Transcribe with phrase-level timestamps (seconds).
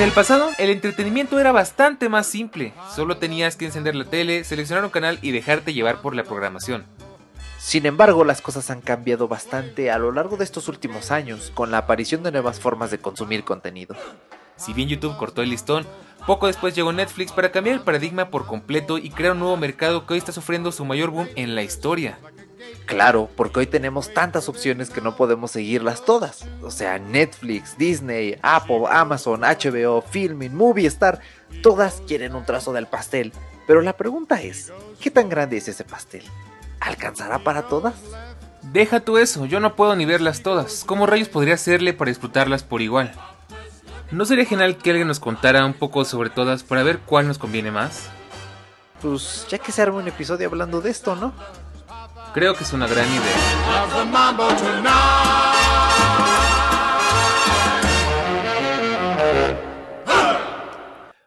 [0.00, 2.72] En el pasado, el entretenimiento era bastante más simple.
[2.96, 6.86] Solo tenías que encender la tele, seleccionar un canal y dejarte llevar por la programación.
[7.58, 11.70] Sin embargo, las cosas han cambiado bastante a lo largo de estos últimos años, con
[11.70, 13.94] la aparición de nuevas formas de consumir contenido.
[14.56, 15.86] Si bien YouTube cortó el listón,
[16.26, 20.06] poco después llegó Netflix para cambiar el paradigma por completo y crear un nuevo mercado
[20.06, 22.18] que hoy está sufriendo su mayor boom en la historia.
[22.86, 26.46] Claro, porque hoy tenemos tantas opciones que no podemos seguirlas todas.
[26.62, 31.20] O sea, Netflix, Disney, Apple, Amazon, HBO, Filmin, Movistar,
[31.62, 33.32] todas quieren un trazo del pastel.
[33.66, 36.24] Pero la pregunta es, ¿qué tan grande es ese pastel?
[36.80, 37.94] ¿Alcanzará para todas?
[38.62, 40.82] Deja tú eso, yo no puedo ni verlas todas.
[40.84, 43.12] ¿Cómo rayos podría hacerle para disfrutarlas por igual?
[44.10, 47.38] ¿No sería genial que alguien nos contara un poco sobre todas para ver cuál nos
[47.38, 48.08] conviene más?
[49.00, 51.32] Pues ya que se arma un episodio hablando de esto, ¿no?
[52.32, 53.20] Creo que es una gran idea.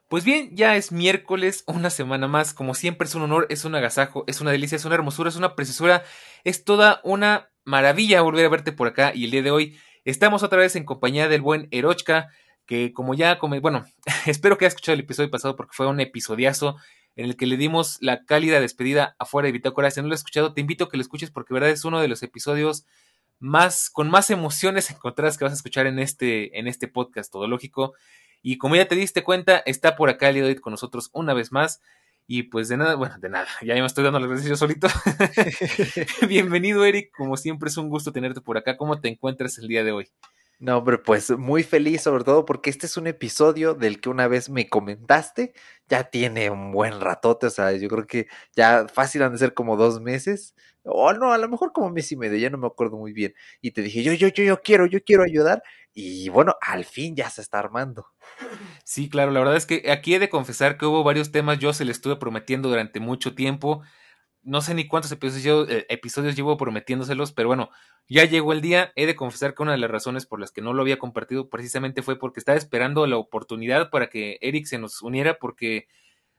[0.08, 2.54] Pues bien, ya es miércoles, una semana más.
[2.54, 5.36] Como siempre es un honor, es un agasajo, es una delicia, es una hermosura, es
[5.36, 6.03] una preciosura,
[6.46, 9.12] es toda una maravilla volver a verte por acá.
[9.14, 12.30] Y el día de hoy estamos otra vez en compañía del buen Erochka,
[12.66, 13.85] que como ya, bueno,
[14.25, 16.78] espero que hayas escuchado el episodio pasado porque fue un episodiazo
[17.16, 19.91] en el que le dimos la cálida despedida afuera de Bitácora.
[19.91, 22.01] Si no lo has escuchado, te invito a que lo escuches porque verdad es uno
[22.01, 22.85] de los episodios
[23.40, 27.47] más con más emociones encontradas que vas a escuchar en este en este podcast todo
[27.47, 27.94] lógico.
[28.41, 31.81] Y como ya te diste cuenta, está por acá el con nosotros una vez más.
[32.25, 34.88] Y pues de nada, bueno, de nada, ya me estoy dando las gracias yo solito.
[36.28, 37.12] Bienvenido, Eric.
[37.16, 38.78] Como siempre es un gusto tenerte por acá.
[38.78, 40.09] ¿Cómo te encuentras el día de hoy?
[40.63, 44.29] No, hombre, pues muy feliz sobre todo porque este es un episodio del que una
[44.29, 45.53] vez me comentaste,
[45.90, 49.53] ya tiene un buen ratote, o sea, yo creo que ya fácil han de ser
[49.53, 52.68] como dos meses, o no, a lo mejor como mes y medio, ya no me
[52.68, 55.63] acuerdo muy bien, y te dije, yo, yo, yo, yo quiero, yo quiero ayudar,
[55.94, 58.07] y bueno, al fin ya se está armando.
[58.85, 61.73] Sí, claro, la verdad es que aquí he de confesar que hubo varios temas, yo
[61.73, 63.81] se le estuve prometiendo durante mucho tiempo,
[64.44, 67.70] no sé ni cuántos episodios, eh, episodios llevo prometiéndoselos, pero bueno,
[68.09, 68.92] ya llegó el día.
[68.96, 71.50] He de confesar que una de las razones por las que no lo había compartido
[71.50, 75.88] precisamente fue porque estaba esperando la oportunidad para que Eric se nos uniera, porque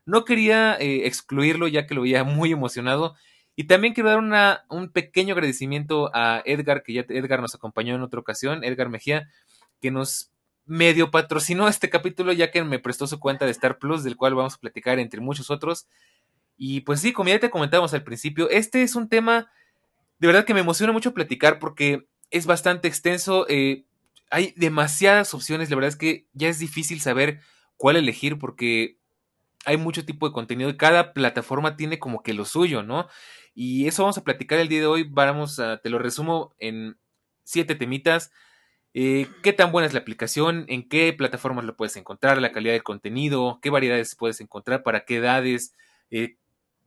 [0.05, 3.15] no quería eh, excluirlo ya que lo veía muy emocionado.
[3.57, 7.95] Y también quiero dar una, un pequeño agradecimiento a Edgar, que ya Edgar nos acompañó
[7.95, 9.29] en otra ocasión, Edgar Mejía,
[9.81, 10.33] que nos
[10.67, 14.35] medio patrocinó este capítulo ya que me prestó su cuenta de Star Plus, del cual
[14.35, 15.87] vamos a platicar entre muchos otros.
[16.57, 19.51] Y pues sí, como ya te comentábamos al principio, este es un tema
[20.19, 23.47] de verdad que me emociona mucho platicar porque es bastante extenso.
[23.49, 23.85] Eh,
[24.31, 27.41] hay demasiadas opciones, la verdad es que ya es difícil saber
[27.77, 28.99] cuál elegir porque
[29.67, 33.09] hay mucho tipo de contenido y cada plataforma tiene como que lo suyo, ¿no?
[33.55, 35.05] Y eso vamos a platicar el día de hoy.
[35.05, 36.99] Vamos a, te lo resumo en
[37.45, 38.33] siete temitas.
[38.95, 42.75] Eh, qué tan buena es la aplicación, en qué plataformas lo puedes encontrar, la calidad
[42.75, 45.75] del contenido, qué variedades puedes encontrar, para qué edades,
[46.11, 46.37] eh,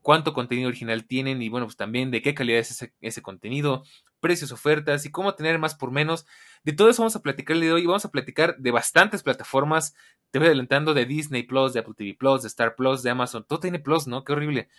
[0.07, 3.83] cuánto contenido original tienen y bueno, pues también de qué calidad es ese, contenido,
[4.21, 6.25] precios, ofertas y cómo tener más por menos.
[6.63, 9.21] De todo eso vamos a platicar el día de hoy vamos a platicar de bastantes
[9.21, 9.95] plataformas.
[10.31, 13.43] Te voy adelantando de Disney Plus, de Apple TV Plus, de Star Plus, de Amazon.
[13.45, 14.23] Todo tiene Plus, ¿no?
[14.23, 14.69] Qué horrible.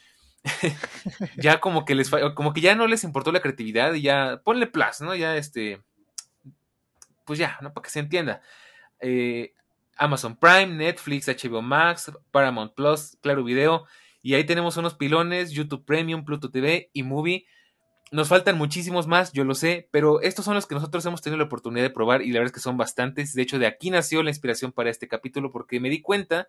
[1.37, 4.67] ya como que les como que ya no les importó la creatividad y ya ponle
[4.67, 5.15] Plus, ¿no?
[5.15, 5.83] Ya este
[7.27, 7.75] pues ya, ¿no?
[7.75, 8.41] Para que se entienda.
[8.99, 9.53] Eh,
[9.99, 13.85] Amazon Prime, Netflix, HBO Max, Paramount Plus, Claro Video
[14.23, 17.47] y ahí tenemos unos pilones, YouTube Premium, Pluto TV y Movie.
[18.11, 21.39] Nos faltan muchísimos más, yo lo sé, pero estos son los que nosotros hemos tenido
[21.39, 23.35] la oportunidad de probar y la verdad es que son bastantes.
[23.35, 26.49] De hecho, de aquí nació la inspiración para este capítulo porque me di cuenta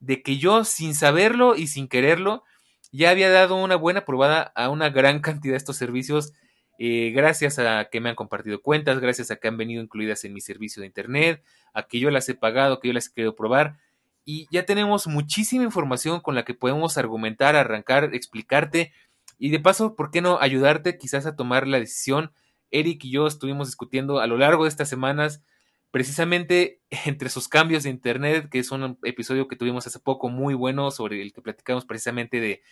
[0.00, 2.44] de que yo, sin saberlo y sin quererlo,
[2.92, 6.34] ya había dado una buena probada a una gran cantidad de estos servicios
[6.78, 10.34] eh, gracias a que me han compartido cuentas, gracias a que han venido incluidas en
[10.34, 11.42] mi servicio de internet,
[11.72, 13.78] a que yo las he pagado, que yo las he querido probar.
[14.24, 18.92] Y ya tenemos muchísima información con la que podemos argumentar, arrancar, explicarte
[19.38, 22.32] y de paso, ¿por qué no ayudarte quizás a tomar la decisión?
[22.70, 25.42] Eric y yo estuvimos discutiendo a lo largo de estas semanas
[25.90, 30.54] precisamente entre sus cambios de internet, que es un episodio que tuvimos hace poco muy
[30.54, 32.62] bueno sobre el que platicamos precisamente de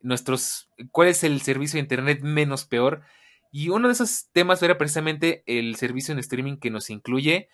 [0.00, 3.02] nuestros cuál es el servicio de internet menos peor
[3.52, 7.48] y uno de esos temas era precisamente el servicio en streaming que nos incluye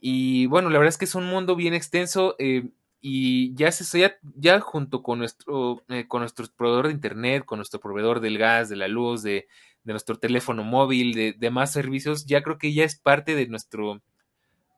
[0.00, 3.98] y bueno, la verdad es que es un mundo bien extenso eh, y ya se
[3.98, 8.38] ya, ya junto con nuestro eh, con nuestro proveedor de internet, con nuestro proveedor del
[8.38, 9.48] gas, de la luz, de,
[9.84, 13.46] de nuestro teléfono móvil, de, de, más servicios, ya creo que ya es parte de
[13.48, 14.02] nuestro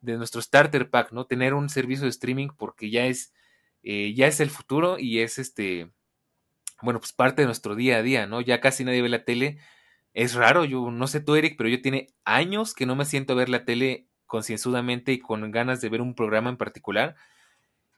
[0.03, 1.27] de nuestro starter pack, ¿no?
[1.27, 3.33] Tener un servicio de streaming porque ya es
[3.83, 5.91] eh, ya es el futuro y es este
[6.83, 8.41] bueno, pues parte de nuestro día a día, ¿no?
[8.41, 9.59] Ya casi nadie ve la tele.
[10.15, 13.35] Es raro, yo no sé tú, Eric, pero yo tiene años que no me siento
[13.35, 17.17] a ver la tele concienzudamente y con ganas de ver un programa en particular.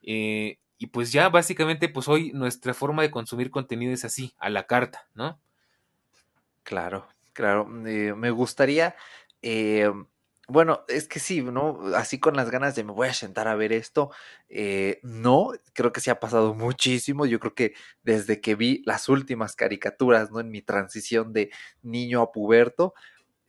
[0.03, 4.51] Eh, y pues ya básicamente, pues hoy nuestra forma de consumir contenido es así, a
[4.51, 5.39] la carta, ¿no?
[6.65, 7.69] Claro, claro.
[7.87, 8.97] Eh, me gustaría,
[9.43, 9.91] eh,
[10.49, 11.81] bueno, es que sí, ¿no?
[11.95, 14.11] Así con las ganas de me voy a sentar a ver esto.
[15.03, 17.27] No, creo que se ha pasado muchísimo.
[17.27, 20.41] Yo creo que desde que vi las últimas caricaturas, ¿no?
[20.41, 21.51] En mi transición de
[21.83, 22.95] niño a puberto.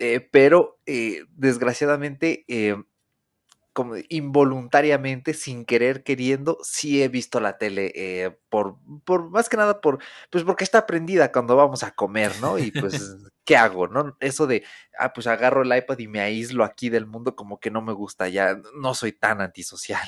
[0.03, 2.45] Eh, pero eh, desgraciadamente
[3.73, 9.57] como involuntariamente, sin querer, queriendo, sí he visto la tele, eh, por, por, más que
[9.57, 9.97] nada por,
[10.29, 12.59] pues porque está prendida cuando vamos a comer, ¿no?
[12.59, 12.93] Y pues,
[13.45, 14.15] ¿qué hago, no?
[14.19, 14.63] Eso de,
[14.99, 17.93] ah, pues agarro el iPad y me aíslo aquí del mundo, como que no me
[17.93, 20.07] gusta, ya no soy tan antisocial.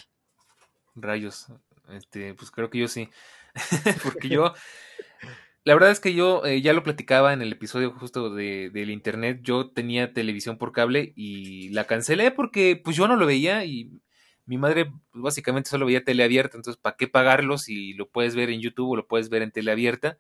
[0.94, 1.48] Rayos,
[1.90, 3.10] este, pues creo que yo sí,
[4.04, 4.54] porque yo,
[5.66, 8.92] la verdad es que yo eh, ya lo platicaba en el episodio justo de, del
[8.92, 9.40] internet.
[9.42, 14.00] Yo tenía televisión por cable y la cancelé porque pues yo no lo veía y
[14.46, 16.56] mi madre pues, básicamente solo veía tele abierta.
[16.56, 19.52] Entonces, ¿para qué pagarlo si lo puedes ver en YouTube o lo puedes ver en
[19.52, 20.20] tele abierta?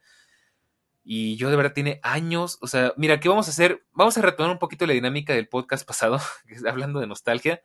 [1.03, 3.85] Y yo de verdad tiene años, o sea, mira, ¿qué vamos a hacer?
[3.93, 6.19] Vamos a retomar un poquito la dinámica del podcast pasado,
[6.67, 7.61] hablando de nostalgia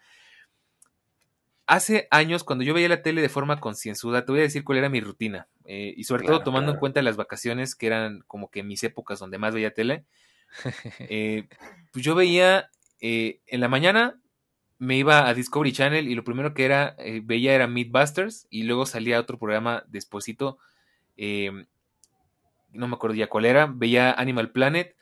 [1.70, 4.78] hace años, cuando yo veía la tele de forma concienzuda, te voy a decir cuál
[4.78, 5.46] era mi rutina.
[5.72, 9.20] Eh, y sobre todo tomando en cuenta las vacaciones, que eran como que mis épocas
[9.20, 10.04] donde más veía tele.
[11.08, 11.46] Eh,
[11.92, 12.70] pues yo veía
[13.00, 14.20] eh, en la mañana,
[14.78, 18.84] me iba a Discovery Channel y lo primero que era veía era Meatbusters y luego
[18.84, 20.58] salía otro programa despuesito.
[21.16, 21.66] Em,
[22.72, 23.66] no me acuerdo ya cuál era.
[23.72, 24.96] Veía Animal Planet.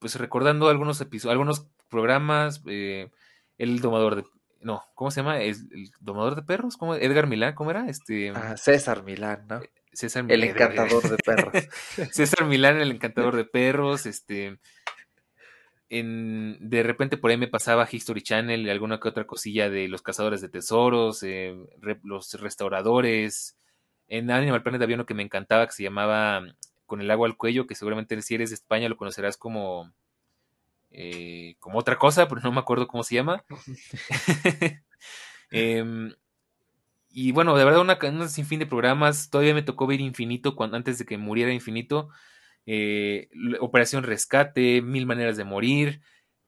[0.00, 2.60] pues recordando algunos episodios, algunos programas.
[2.66, 4.24] el domador de
[4.64, 5.40] no, ¿cómo se llama?
[5.40, 6.76] ¿El, el domador de perros?
[6.76, 6.94] ¿Cómo?
[6.94, 7.86] Edgar Milán, ¿cómo era?
[7.88, 8.30] Este.
[8.30, 9.60] Ah, César Milán, ¿no?
[9.92, 10.42] César Milán.
[10.42, 11.52] El encantador de perros.
[12.12, 14.58] César Milán, el encantador de perros, este.
[15.90, 20.00] En, de repente por ahí me pasaba History Channel, alguna que otra cosilla de los
[20.00, 21.54] cazadores de tesoros, eh,
[22.02, 23.58] los restauradores.
[24.08, 26.42] En Animal Planet había uno que me encantaba que se llamaba
[26.86, 29.92] Con el agua al cuello, que seguramente si eres de España lo conocerás como
[30.96, 33.44] eh, como otra cosa, pero no me acuerdo cómo se llama.
[35.50, 36.12] Em,
[37.10, 39.30] y bueno, de verdad, una, un sinfín de programas.
[39.30, 42.08] Todavía me tocó ver Infinito cuando, antes de que muriera Infinito.
[42.66, 43.28] Eh,
[43.60, 46.00] Operación Rescate, Mil Maneras de Morir.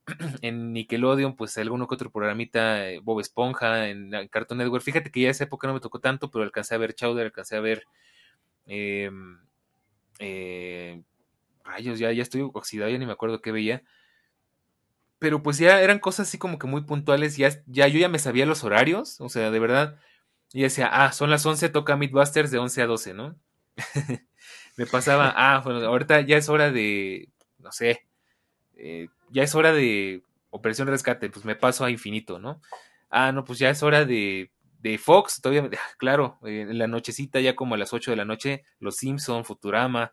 [0.43, 4.83] en Nickelodeon, pues alguno que otro programita, eh, Bob Esponja, en, Cartoon Network.
[4.85, 7.57] Fíjate que ya esa época no me tocó tanto, pero alcancé a ver Chowder, alcancé
[7.57, 7.85] a ver.
[8.67, 9.39] Em,
[11.65, 13.83] rayos, ya, ya estoy oxidado, ya ni me acuerdo qué veía
[15.19, 18.19] pero pues ya eran cosas así como que muy puntuales, ya, ya yo ya me
[18.19, 19.99] sabía los horarios, o sea, de verdad,
[20.53, 23.37] y decía, ah, son las 11, toca Midbusters de 11 a 12, ¿no?
[24.77, 28.07] me pasaba, ah, bueno, ahorita ya es hora de, no sé,
[28.77, 32.61] eh, ya es hora de Operación Rescate, pues me paso a infinito, ¿no?
[33.11, 35.69] Ah, no, pues ya es hora de, de Fox, todavía,
[35.99, 39.45] claro, eh, en la nochecita, ya como a las 8 de la noche, Los Simpson,
[39.45, 40.13] Futurama,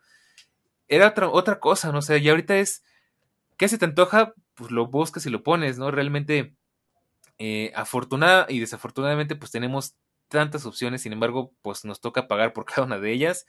[0.87, 1.99] era otra, otra cosa, ¿no?
[1.99, 2.83] O sea, ya ahorita es,
[3.57, 4.33] ¿qué se te antoja?
[4.55, 5.91] Pues lo buscas y lo pones, ¿no?
[5.91, 6.55] Realmente,
[7.39, 9.95] eh, afortunada y desafortunadamente, pues tenemos
[10.27, 13.45] tantas opciones, sin embargo, pues nos toca pagar por cada una de ellas.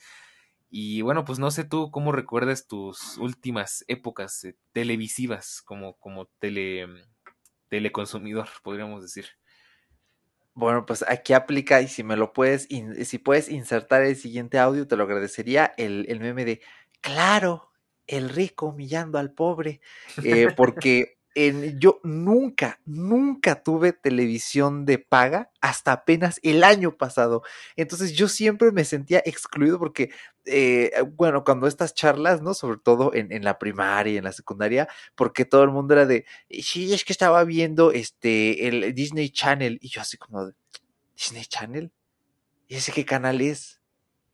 [0.71, 6.27] Y bueno, pues no sé tú cómo recuerdas tus últimas épocas eh, televisivas como, como
[6.41, 6.87] tele,
[7.69, 9.27] teleconsumidor, podríamos decir.
[10.55, 14.87] Bueno, pues aquí aplica y si me lo puedes, si puedes insertar el siguiente audio,
[14.87, 16.61] te lo agradecería el, el meme de,
[17.01, 17.73] claro,
[18.07, 19.81] el rico humillando al pobre,
[20.23, 27.43] eh, porque en, yo nunca, nunca tuve televisión de paga hasta apenas el año pasado.
[27.77, 30.11] Entonces yo siempre me sentía excluido porque,
[30.45, 32.55] eh, bueno, cuando estas charlas, ¿no?
[32.55, 36.07] Sobre todo en, en, la primaria y en la secundaria, porque todo el mundo era
[36.07, 36.25] de,
[36.63, 40.53] sí, es que estaba viendo este, el Disney Channel y yo así como,
[41.17, 41.93] ¿Disney Channel?
[42.69, 43.81] ¿Y ese qué canal es?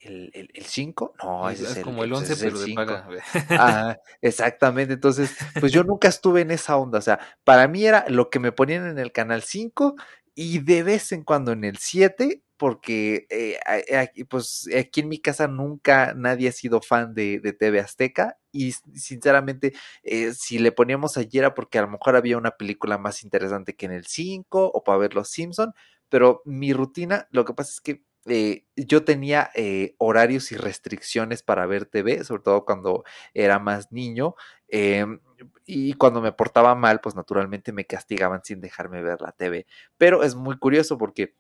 [0.01, 1.15] ¿El 5?
[1.23, 3.07] no, ese es, el, como el 11, pero de paga.
[3.51, 4.95] Ah, exactamente.
[4.95, 6.99] Entonces, pues yo nunca estuve en esa onda.
[6.99, 9.97] O sea, para mí era lo que me ponían en el canal 5
[10.35, 13.59] y de vez en cuando en el 7 porque eh,
[13.97, 18.73] aquí, pues aquí en mi casa nunca nadie ha sido fan de, TV Azteca y
[18.73, 23.23] sinceramente eh, si le poníamos ayer era porque a lo mejor había una película más
[23.25, 25.73] interesante que en el 5 o para ver Los Simpson,
[26.11, 29.51] pero mi rutina, lo que pasa es que eh, yo tenía
[29.99, 34.35] horarios y restricciones para ver TV, sobre todo cuando era más niño.
[34.69, 35.21] Em,
[35.67, 39.67] y cuando me portaba mal, pues naturalmente me castigaban sin dejarme ver la TV.
[39.99, 41.35] Pero es muy curioso porque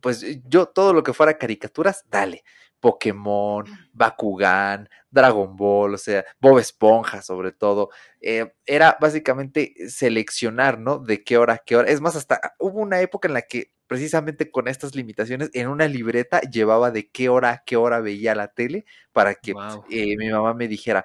[0.00, 2.44] pues eh, yo todo lo que fuera caricaturas, dale.
[2.80, 7.90] Pokémon, Bakugan, Dragon Ball, o sea, Bob Esponja sobre todo.
[8.20, 10.98] Eh, era básicamente seleccionar, ¿no?
[11.00, 11.90] De qué hora, qué hora.
[11.90, 15.88] Es más, hasta hubo una época en la que precisamente con estas limitaciones, en una
[15.88, 19.54] libreta llevaba de qué hora, qué hora veía la tele para que
[19.90, 21.04] eh, mi mamá me dijera,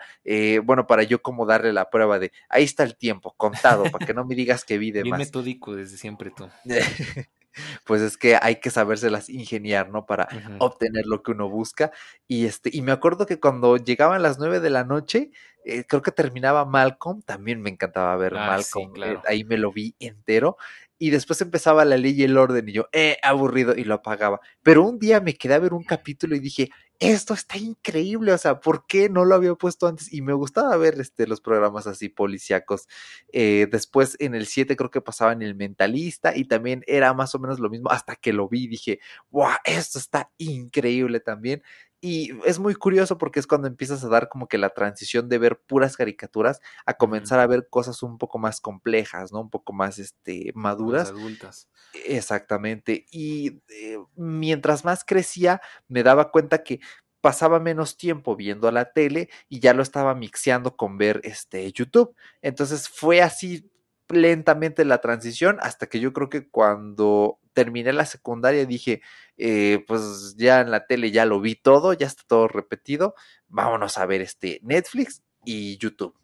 [0.63, 4.13] bueno, para yo como darle la prueba de, ahí está el tiempo, contado, para que
[4.13, 6.47] no me digas que vi de Bien metódico desde siempre tú.
[7.85, 10.05] pues es que hay que sabérselas ingeniar, ¿no?
[10.05, 10.27] Para
[10.59, 11.91] obtener lo que uno busca.
[12.27, 15.31] Y este, y me acuerdo que cuando llegaban las nueve de la noche,
[15.65, 19.71] eh, creo que terminaba Malcolm, también me encantaba ver ah, Malcolm, eh, ahí me lo
[19.71, 20.57] vi entero
[21.03, 24.39] y después empezaba la ley y el orden y yo, eh, aburrido y lo apagaba.
[24.61, 28.37] Pero un día me quedé a ver un capítulo y dije, esto está increíble, o
[28.37, 30.13] sea, ¿por qué no lo había puesto antes?
[30.13, 32.87] Y me gustaba ver este, los programas así policíacos.
[33.33, 37.35] Eh, después en el 7 creo que pasaba en El Mentalista y también era más
[37.35, 41.63] o menos lo mismo hasta que lo vi dije, wow, esto está increíble también.
[42.05, 45.37] Y es muy curioso porque es cuando empiezas a dar como que la transición de
[45.37, 49.39] ver puras caricaturas a comenzar a ver cosas un poco más complejas, ¿no?
[49.39, 51.11] Un poco más este, maduras.
[51.11, 51.69] adultas.
[52.05, 53.05] Exactamente.
[53.09, 56.81] Y eh, mientras más crecía, me daba cuenta que
[57.21, 62.17] pasaba menos tiempo viendo la tele y ya lo estaba mixeando con ver este YouTube.
[62.41, 63.71] Entonces fue así
[64.09, 69.01] lentamente la transición hasta que yo creo que cuando terminé la secundaria dije,
[69.37, 73.15] eh, pues ya en la tele ya lo vi todo, ya está todo repetido,
[73.47, 76.15] vámonos a ver este Netflix y YouTube.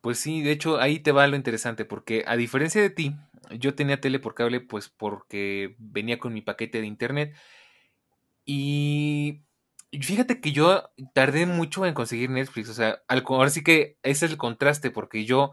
[0.00, 3.16] Pues sí, de hecho ahí te va lo interesante porque a diferencia de ti,
[3.50, 7.36] yo tenía tele por cable pues porque venía con mi paquete de internet
[8.44, 9.42] y
[9.90, 14.32] Fíjate que yo tardé mucho en conseguir Netflix, o sea, ahora sí que ese es
[14.32, 15.52] el contraste, porque yo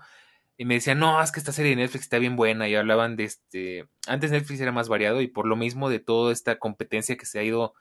[0.64, 3.26] me decían, no, es que esta serie de Netflix está bien buena, y hablaban de
[3.26, 7.26] este, antes Netflix era más variado, y por lo mismo de toda esta competencia que
[7.26, 7.74] se ha ido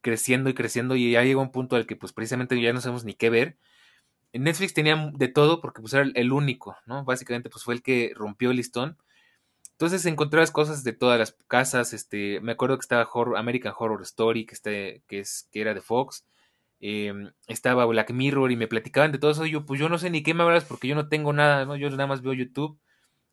[0.00, 3.04] creciendo y creciendo, y ya llegó un punto al que pues precisamente ya no sabemos
[3.04, 3.58] ni qué ver.
[4.32, 7.04] Netflix tenía de todo, porque pues era el único, ¿no?
[7.04, 8.98] Básicamente pues fue el que rompió el listón,
[9.80, 14.44] entonces encontrabas cosas de todas las casas, este, me acuerdo que estaba American Horror Story,
[14.44, 16.26] que, este, que, es, que era de Fox,
[16.80, 19.98] em, estaba Black Mirror y me platicaban de todo eso, y yo pues yo no
[19.98, 21.76] sé ni qué me hablas porque yo no tengo nada, ¿no?
[21.76, 22.78] yo nada más veo YouTube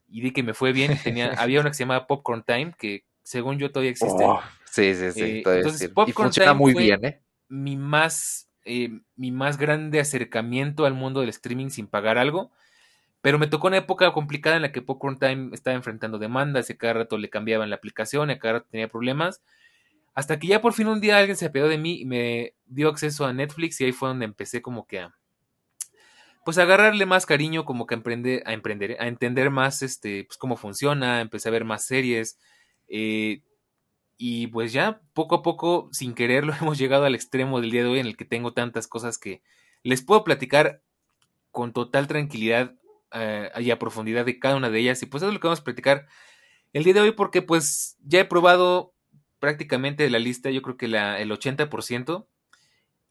[0.10, 3.06] y di que me fue bien, tenía, había una que se llamaba Popcorn Time, que
[3.24, 4.24] según yo todavía existe.
[4.24, 5.22] Oh, sí, sí, sí.
[5.22, 7.22] Eh, entonces, Popcorn Time muy bien, ¿eh?
[7.50, 12.51] Mi más, eh, mi más grande acercamiento al mundo del streaming sin pagar algo
[13.22, 16.77] pero me tocó una época complicada en la que Popcorn Time estaba enfrentando demandas y
[16.77, 19.42] cada rato le cambiaban la aplicación y cada rato tenía problemas.
[20.17, 22.89] Hasta que ya por fin un día alguien se apiadó de mí y me dio
[22.89, 25.15] acceso a Netflix y ahí fue donde empecé como que a
[26.43, 30.39] pues a agarrarle más cariño, como que a a emprender, a entender más este, pues
[30.39, 32.39] cómo funciona, empecé a ver más series.
[32.88, 33.43] Eh,
[34.17, 37.89] y pues ya poco a poco, sin quererlo, hemos llegado al extremo del día de
[37.89, 39.43] hoy en el que tengo tantas cosas que
[39.83, 40.81] les puedo platicar
[41.51, 42.74] con total tranquilidad
[43.12, 45.03] eh, y a profundidad de cada una de ellas.
[45.03, 46.07] Y pues es lo que vamos a platicar
[46.74, 48.95] el día de hoy porque pues ya he probado
[49.39, 52.27] prácticamente la lista, yo creo que la, el 80%.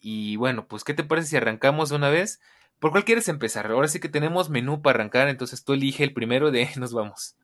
[0.00, 2.40] Y bueno, pues ¿qué te parece si arrancamos de una vez?
[2.78, 3.66] ¿Por cuál quieres empezar?
[3.71, 7.37] Ahora sí que tenemos menú para arrancar, entonces tú elige el primero de nos vamos.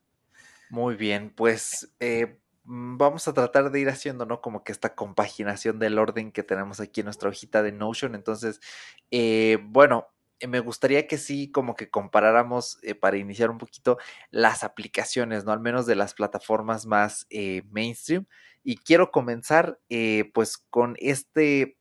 [0.71, 4.41] Muy bien, pues eh, mm, vamos a tratar de ir haciendo, ¿no?
[4.41, 8.15] Como que esta compaginación del orden que tenemos aquí en nuestra hojita de Notion.
[8.15, 8.61] Entonces,
[9.11, 10.09] eh, bueno,
[10.41, 13.99] eh, me gustaría que sí, como que comparáramos eh, para iniciar un poquito
[14.31, 15.53] las aplicaciones, ¿no?
[15.53, 17.27] Al menos de las plataformas más
[17.71, 18.27] mainstream.
[18.65, 19.81] Y quiero comenzar
[20.33, 21.77] pues con este,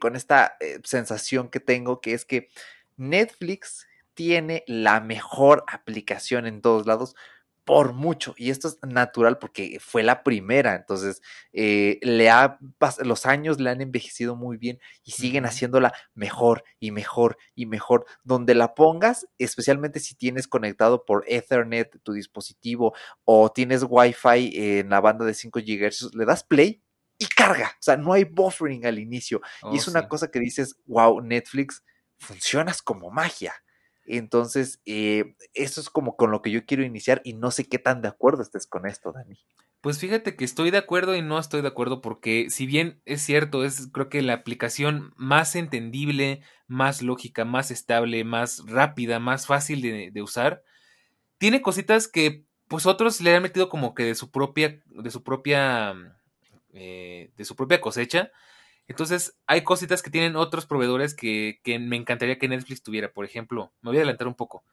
[0.00, 2.48] con esta sensación que tengo, que es que
[2.96, 7.14] Netflix tiene la mejor aplicación en todos lados
[7.68, 8.34] por mucho.
[8.38, 10.74] Y esto es natural porque fue la primera.
[10.74, 11.20] Entonces,
[11.52, 12.58] eh, le ha,
[13.04, 18.06] los años le han envejecido muy bien y siguen haciéndola mejor y mejor y mejor.
[18.24, 22.94] Donde la pongas, especialmente si tienes conectado por Ethernet tu dispositivo
[23.24, 26.82] o tienes Wi-Fi en la banda de 5 GHz, le das play
[27.18, 27.72] y carga.
[27.74, 29.42] O sea, no hay buffering al inicio.
[29.70, 31.84] y es oh, una cosa que dices, wow, Netflix,
[32.16, 33.52] funcionas como magia.
[34.08, 37.78] Entonces, eh, eso es como con lo que yo quiero iniciar y no sé qué
[37.78, 39.38] tan de acuerdo estés con esto, Dani.
[39.82, 43.20] Pues fíjate que estoy de acuerdo y no estoy de acuerdo porque si bien es
[43.20, 49.46] cierto, es creo que la aplicación más entendible, más lógica, más estable, más rápida, más
[49.46, 50.64] fácil de, usar,
[51.38, 55.22] tiene cositas que pues otros le han metido como que de su propia, de su
[55.22, 55.94] propia,
[56.72, 58.32] eh, de su propia cosecha
[58.88, 63.12] entonces, hay cositas que tienen otros proveedores que, me encantaría que Netflix tuviera.
[63.12, 64.64] Por ejemplo, me voy a adelantar un poco.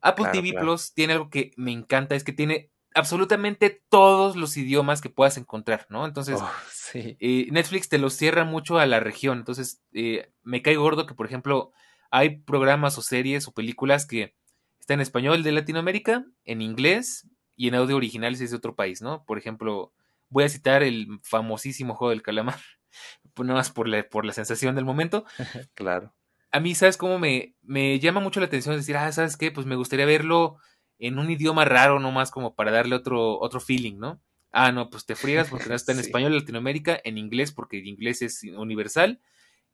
[0.00, 5.00] Apple TV Plus tiene algo que me encanta, es que tiene absolutamente todos los idiomas
[5.00, 6.06] que puedas encontrar, ¿no?
[6.06, 6.50] Entonces, oh,
[6.94, 9.38] eh, Netflix te los cierra mucho a la región.
[9.38, 11.72] Entonces, eh, me cae gordo que, por ejemplo,
[12.10, 14.36] hay programas o series o películas que
[14.78, 18.76] están en español de Latinoamérica, en inglés y en audio original si es de otro
[18.76, 19.24] país, ¿no?
[19.24, 19.92] Por ejemplo,
[20.28, 22.60] voy a citar el famosísimo juego del calamar.
[23.34, 25.24] pues nada más por la, por la sensación del momento.
[25.74, 26.14] claro.
[26.50, 29.50] A mí, ¿sabes cómo me, me llama mucho la atención decir, ah, ¿sabes qué?
[29.50, 30.56] Pues me gustaría verlo
[30.98, 34.20] en un idioma raro nomás como para darle otro, otro feeling, ¿no?
[34.52, 37.78] Ah, no, pues te friegas porque no está en español en Latinoamérica, en inglés porque
[37.78, 39.20] el inglés es universal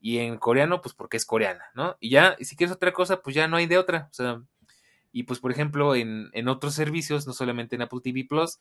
[0.00, 1.96] y en coreano pues porque es coreana, ¿no?
[2.00, 4.08] Y ya, y si quieres otra cosa, pues ya no hay de otra.
[4.10, 4.42] O sea,
[5.12, 8.58] y pues por ejemplo en, en otros servicios, no solamente en Apple TV Plus,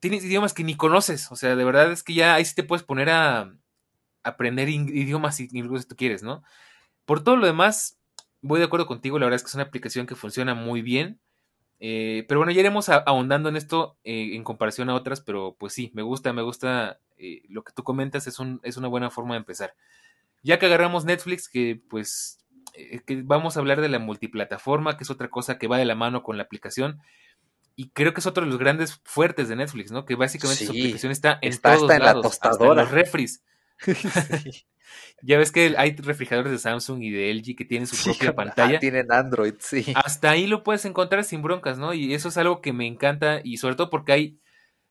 [0.00, 1.32] tienes idiomas que ni conoces.
[1.32, 3.54] O sea, de verdad es que ya ahí sí te puedes poner a
[4.22, 6.42] aprender idiomas si, si tú quieres, ¿no?
[7.04, 7.98] Por todo lo demás,
[8.40, 9.18] voy de acuerdo contigo.
[9.18, 11.20] La verdad es que es una aplicación que funciona muy bien.
[11.80, 15.72] Eh, pero bueno, ya iremos ahondando en esto eh, en comparación a otras, pero pues
[15.72, 19.10] sí, me gusta, me gusta eh, lo que tú comentas, es, un, es una buena
[19.10, 19.74] forma de empezar.
[20.44, 22.38] Ya que agarramos Netflix, que pues
[22.72, 25.94] que vamos a hablar de la multiplataforma, que es otra cosa que va de la
[25.94, 27.02] mano con la aplicación
[27.76, 30.04] y creo que es otro de los grandes fuertes de Netflix, ¿no?
[30.04, 32.90] Que básicamente su aplicación está en todos lados, hasta en los
[35.22, 38.78] ya ves que hay refrigeradores de Samsung y de LG que tienen su propia pantalla.
[38.78, 39.92] tienen Android, sí.
[39.94, 41.94] Hasta ahí lo puedes encontrar sin broncas, ¿no?
[41.94, 44.40] Y eso es algo que me encanta y sobre todo porque hay,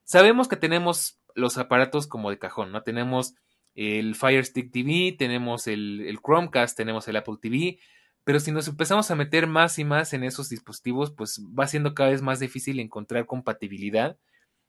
[0.04, 2.84] sabemos que tenemos los aparatos como de cajón, ¿no?
[2.84, 3.36] Tenemos
[3.76, 7.80] el Fire Stick TV, tenemos el, el Chromecast, tenemos el Apple TV,
[8.24, 11.94] pero si nos empezamos a meter más y más en esos dispositivos, pues va siendo
[11.94, 14.18] cada vez más difícil encontrar compatibilidad.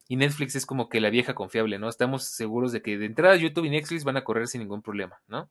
[0.08, 1.88] Y Netflix es como que la vieja confiable, ¿no?
[1.88, 5.20] Estamos seguros de que de entrada YouTube y Netflix van a correr sin ningún problema,
[5.26, 5.50] ¿no?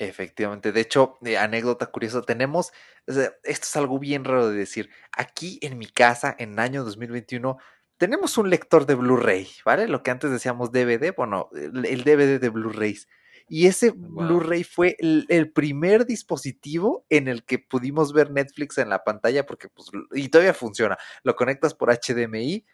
[0.00, 2.72] Efectivamente, de hecho, eh, anécdota curiosa, tenemos,
[3.06, 7.58] esto es algo bien raro de decir, aquí en mi casa, en año 2021,
[7.96, 9.88] tenemos un lector de Blu-ray, ¿vale?
[9.88, 13.08] Lo que antes decíamos DVD, bueno, el DVD de Blu-rays.
[13.48, 19.02] Y ese Blu-ray fue el, primer dispositivo en el que pudimos ver Netflix en la
[19.04, 20.98] pantalla, porque pues, y todavía funciona.
[21.22, 22.64] Lo conectas por HDMI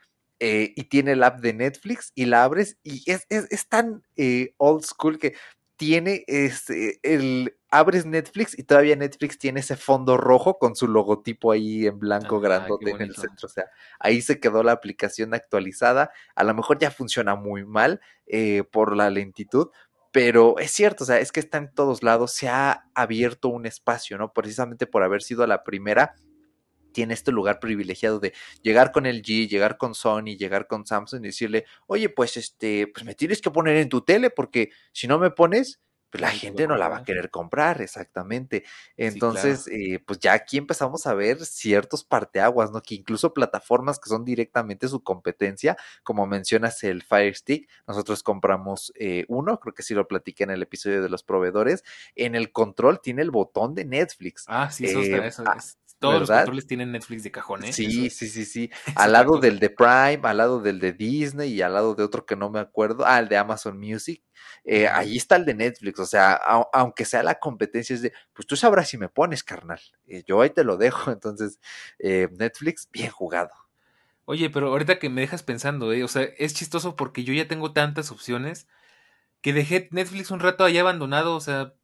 [0.47, 4.53] eh, y tiene el app de Netflix y la abres y es, es, tan eh,
[4.59, 5.35] old school que
[5.79, 11.51] tiene este, el abres Netflix y todavía Netflix tiene ese fondo rojo con su logotipo
[11.51, 13.47] ahí en blanco grandote en el centro.
[13.47, 16.11] O sea, ahí se quedó la aplicación actualizada.
[16.35, 19.69] A lo mejor ya funciona muy mal eh, por la lentitud,
[20.13, 23.65] pero es cierto, o sea, es que está en todos lados, se ha abierto un
[23.65, 24.35] espacio, ¿no?
[24.35, 26.17] Precisamente por haber sido la primera,
[26.95, 31.25] tiene este lugar privilegiado de llegar con el G, llegar con Sony, llegar con Samsung
[31.25, 35.07] y decirle, oye, pues este, pues me tienes que poner en tu tele porque si
[35.07, 35.81] no me pones,
[36.15, 38.63] pues la gente no la va a querer comprar, exactamente.
[38.97, 42.81] Entonces, eh, pues ya aquí empezamos a ver ciertos parteaguas, ¿no?
[42.83, 48.93] Que incluso plataformas que son directamente su competencia, como mencionas el Fire Stick, nosotros compramos
[48.95, 51.83] eh, uno, creo que sí lo platiqué en el episodio de los proveedores,
[52.15, 54.45] en el control tiene el botón de Netflix.
[54.47, 55.79] Ah, sí, eso, está, eh, eso es.
[56.09, 57.73] Todos los controles tienen Netflix de cajón, ¿eh?
[57.73, 58.71] Sí, sí, sí, sí.
[58.97, 62.25] al lado del de Prime, al lado del de Disney y al lado de otro
[62.27, 64.23] que no me acuerdo, ah, el de Amazon Music.
[64.65, 66.35] Eh, ahí está el de Netflix, o sea,
[66.73, 69.81] aunque sea la competencia, es de, pues tú sabrás si me pones, carnal.
[70.07, 71.59] Eh, yo ahí te lo dejo, entonces,
[71.99, 73.51] eh, Netflix, bien jugado.
[74.27, 77.73] Oye, pero ahorita que me dejas pensando, o sea, es chistoso porque yo ya tengo
[77.73, 78.67] tantas opciones
[79.43, 81.75] que dejé Netflix un rato ahí abandonado, o sea,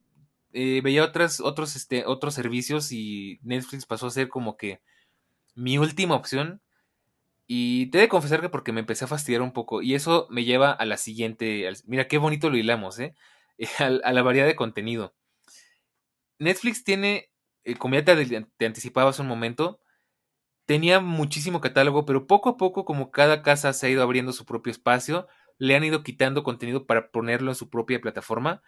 [0.52, 4.80] eh, veía otras, otros, este, otros servicios y Netflix pasó a ser como que
[5.54, 6.62] mi última opción.
[7.46, 9.82] Y te he de confesar que porque me empecé a fastidiar un poco.
[9.82, 11.68] Y eso me lleva a la siguiente.
[11.86, 13.14] mira qué bonito lo hilamos, ¿eh?
[13.78, 15.14] A, la variedad de contenido.
[16.38, 17.30] Netflix tiene,
[17.64, 19.80] eh, como ya te, te anticipaba un momento,
[20.70, 24.46] tenía muchísimo catálogo, pero poco a poco, como cada casa se ha ido abriendo su
[24.46, 25.26] propio espacio,
[25.58, 28.62] le han ido quitando contenido para ponerlo en su propia plataforma.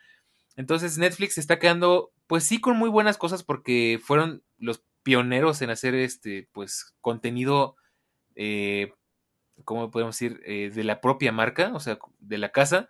[0.56, 5.70] Entonces Netflix está quedando, pues sí, con muy buenas cosas porque fueron los pioneros en
[5.70, 7.76] hacer este, pues, contenido,
[8.36, 8.92] eh,
[9.64, 10.40] ¿cómo podemos decir?
[10.46, 12.88] Eh, de la propia marca, o sea, de la casa,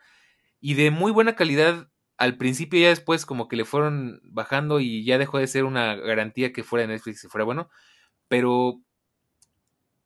[0.61, 1.89] y de muy buena calidad.
[2.19, 5.97] Al principio ya después como que le fueron bajando y ya dejó de ser una
[5.97, 7.71] garantía que fuera Netflix y fuera bueno,
[8.29, 8.81] pero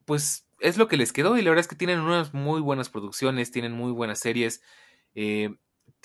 [0.06, 2.88] pues es lo que les quedó y la verdad es que tienen unas muy buenas
[2.88, 4.62] producciones, tienen muy buenas series.
[5.14, 5.54] Eh,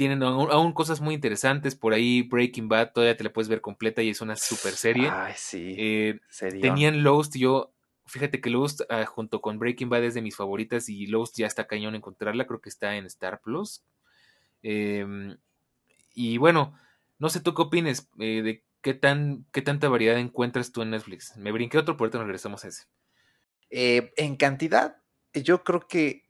[0.01, 1.75] tienen aún, cosas muy interesantes.
[1.75, 5.07] Por ahí Breaking Bad todavía te la puedes ver completa y es una super serie.
[5.11, 5.75] Ay, sí.
[5.77, 6.19] Eh,
[6.59, 7.71] tenían Lost, yo,
[8.07, 11.45] fíjate que Lost ah, junto con Breaking Bad es de mis favoritas y Lost ya
[11.45, 13.83] está cañón encontrarla, creo que está en Star Plus.
[14.63, 15.37] Em,
[16.15, 16.75] y bueno,
[17.19, 20.89] no sé tú qué opines eh, de qué, tan, qué tanta variedad encuentras tú en
[20.89, 21.37] Netflix.
[21.37, 22.85] Me brinqué otro, por nos regresamos a ese.
[23.69, 24.97] Eh, en cantidad,
[25.31, 26.25] yo creo que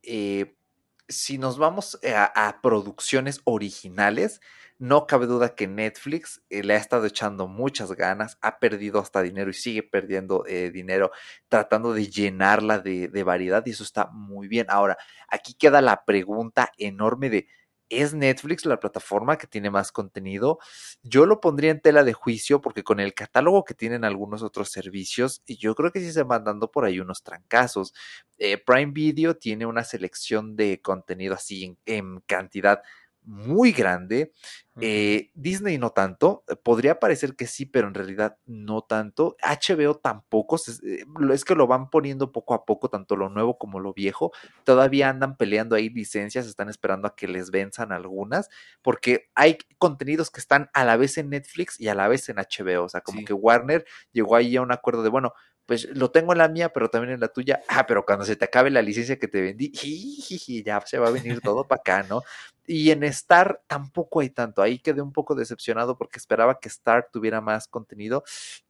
[1.11, 4.41] si nos vamos eh, a, producciones originales,
[4.79, 9.21] no cabe duda que Netflix eh, le ha estado echando muchas ganas, ha perdido hasta
[9.21, 11.11] dinero y sigue perdiendo eh, dinero
[11.49, 14.65] tratando de llenarla de, de variedad y eso está muy bien.
[14.69, 14.97] Ahora,
[15.27, 17.47] aquí queda la pregunta enorme de
[17.91, 20.59] ¿Es Netflix la plataforma que tiene más contenido?
[21.03, 24.71] Yo lo pondría en tela de juicio porque con el catálogo que tienen algunos otros
[24.71, 27.93] servicios, yo creo que sí se van dando por ahí unos trancazos.
[28.37, 32.81] Eh, Prime Video tiene una selección de contenido así en cantidad
[33.23, 34.33] muy grande.
[34.79, 39.35] Eh, Disney no tanto, eh, podría parecer que sí, pero en realidad no tanto.
[39.43, 41.03] HBO tampoco, eh,
[41.33, 44.31] es que lo van poniendo poco a poco, tanto lo nuevo como lo viejo.
[44.63, 48.49] Todavía andan peleando ahí licencias, están esperando a que les venzan algunas,
[48.81, 52.37] porque hay contenidos que están a la vez en Netflix y a la vez en
[52.37, 52.85] HBO.
[52.85, 55.33] O sea, como que Warner llegó ahí a un acuerdo de, bueno,
[55.65, 57.61] pues lo tengo en la mía, pero también en la tuya.
[57.67, 59.71] Ah, pero cuando se te acabe la licencia que te vendí,
[60.65, 62.23] ya se va a venir todo para acá, ¿no?
[62.67, 64.61] Y en Star tampoco hay tanto.
[64.61, 68.23] Ahí quedé un poco decepcionado porque esperaba que Star tuviera más contenido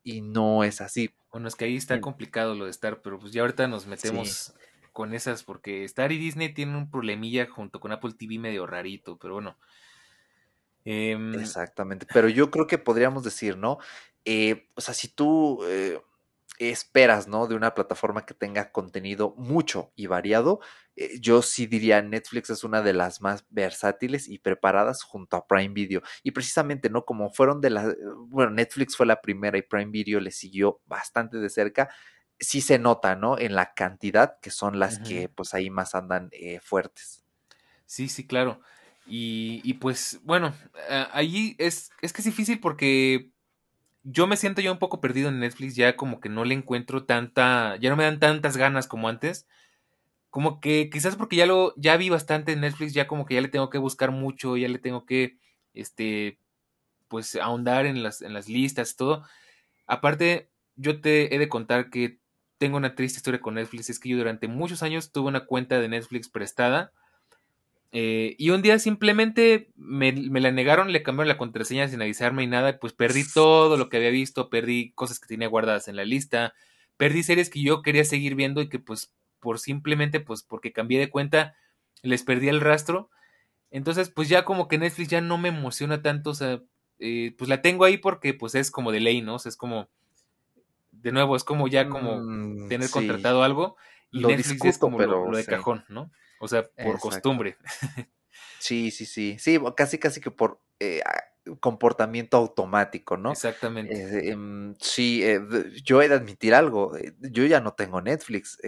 [0.03, 1.13] y no es así.
[1.31, 4.53] Bueno, es que ahí está complicado lo de Star, pero pues ya ahorita nos metemos
[4.93, 9.17] con esas porque Star y Disney tienen un problemilla junto con Apple TV medio rarito,
[9.17, 9.57] pero bueno.
[10.83, 13.77] Em, Exactamente, pero yo creo que podríamos decir, ¿no?
[14.25, 15.63] Eh, o sea, si tú...
[15.65, 16.01] Eh,
[16.69, 17.47] esperas, ¿no?
[17.47, 20.59] De una plataforma que tenga contenido mucho y variado,
[20.95, 25.47] eh, yo sí diría Netflix es una de las más versátiles y preparadas junto a
[25.47, 26.01] Prime Video.
[26.23, 27.03] Y precisamente, ¿no?
[27.03, 27.95] Como fueron de las,
[28.27, 31.89] bueno, Netflix fue la primera y Prime Video le siguió bastante de cerca,
[32.39, 33.37] sí se nota, ¿no?
[33.37, 37.23] En la cantidad que son las que pues ahí más andan eh, fuertes.
[37.85, 38.61] Sí, sí, claro.
[39.05, 40.53] Y, y pues bueno,
[41.11, 43.31] allí es, es que es difícil porque
[44.03, 47.05] yo me siento ya un poco perdido en Netflix, ya como que no le encuentro
[47.05, 49.47] tanta, ya no me dan tantas ganas como antes.
[50.29, 53.41] Como que quizás porque ya lo, ya vi bastante en Netflix, ya como que ya
[53.41, 55.37] le tengo que buscar mucho, ya le tengo que,
[55.73, 56.39] este,
[57.09, 59.23] pues ahondar en las, en las listas, todo.
[59.87, 62.19] Aparte, yo te he de contar que
[62.59, 65.79] tengo una triste historia con Netflix, es que yo durante muchos años tuve una cuenta
[65.79, 66.93] de Netflix prestada
[67.93, 72.47] eh, y un día simplemente me, la negaron, le cambiaron la contraseña sin avisarme y
[72.47, 76.05] nada, pues perdí todo lo que había visto, perdí cosas que tenía guardadas en la
[76.05, 76.53] lista,
[76.97, 80.99] perdí series que yo quería seguir viendo y que pues por simplemente pues porque cambié
[80.99, 81.55] de cuenta
[82.01, 83.09] les perdí el rastro.
[83.71, 86.61] Entonces pues ya como que Netflix ya no me emociona tanto, o sea,
[86.99, 89.35] eh, pues la tengo ahí porque pues es como de ley, ¿no?
[89.35, 89.89] O sea, es como,
[90.91, 93.75] de nuevo, es como ya como mm, tener contratado algo
[94.11, 96.11] y Netflix es como lo, de cajón, ¿no?
[96.41, 97.57] O sea, por costumbre.
[98.59, 99.37] Sí, sí, sí.
[99.39, 101.01] Sí, casi, casi que por eh,
[101.59, 103.31] comportamiento automático, ¿no?
[103.31, 103.93] Exactamente.
[103.93, 105.41] Eh, em, sí, eh,
[105.83, 106.93] yo he de admitir algo.
[107.19, 108.59] Yo ya no tengo Netflix.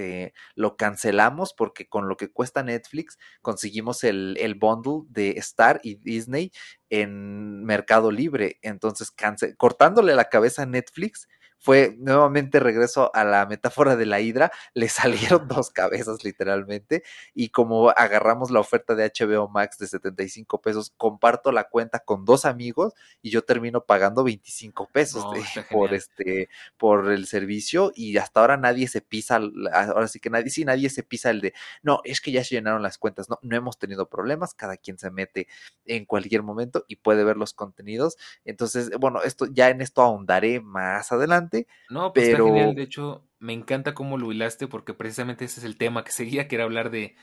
[0.56, 5.96] lo cancelamos porque con lo que cuesta Netflix conseguimos el, el bundle de Star y
[5.96, 6.52] Disney
[6.90, 8.58] en Mercado Libre.
[8.64, 9.14] Entonces,
[9.58, 11.28] cortándole la cabeza a Netflix
[11.64, 17.50] fue nuevamente regreso a la metáfora de la hidra, le salieron dos cabezas literalmente y
[17.50, 22.44] como agarramos la oferta de HBO Max de 75 pesos, comparto la cuenta con dos
[22.44, 25.24] amigos y yo termino pagando 25 pesos
[25.72, 29.40] por este por el servicio y hasta ahora nadie se pisa,
[29.72, 32.56] ahora sí que nadie, sí, nadie se pisa el de, no, es que ya se
[32.56, 35.48] llenaron las cuentas, no, no hemos tenido problemas, cada quien se mete
[35.86, 40.60] en cualquier momento y puede ver los contenidos, entonces, bueno, esto ya en esto ahondaré
[40.60, 41.53] más adelante
[41.90, 42.76] no, pues está genial.
[42.76, 46.48] De hecho, me encanta cómo lo hilaste porque precisamente ese es el tema que seguía,
[46.48, 47.16] que era hablar de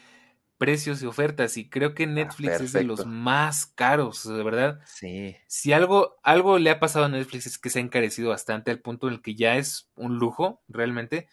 [0.60, 1.56] precios y ofertas.
[1.56, 4.80] Y creo que ah, Netflix es de los más caros, de verdad.
[4.84, 5.34] Sí.
[5.46, 8.80] Si algo, algo le ha pasado a Netflix es que se ha encarecido bastante al
[8.80, 11.28] punto en el que ya es un lujo, realmente.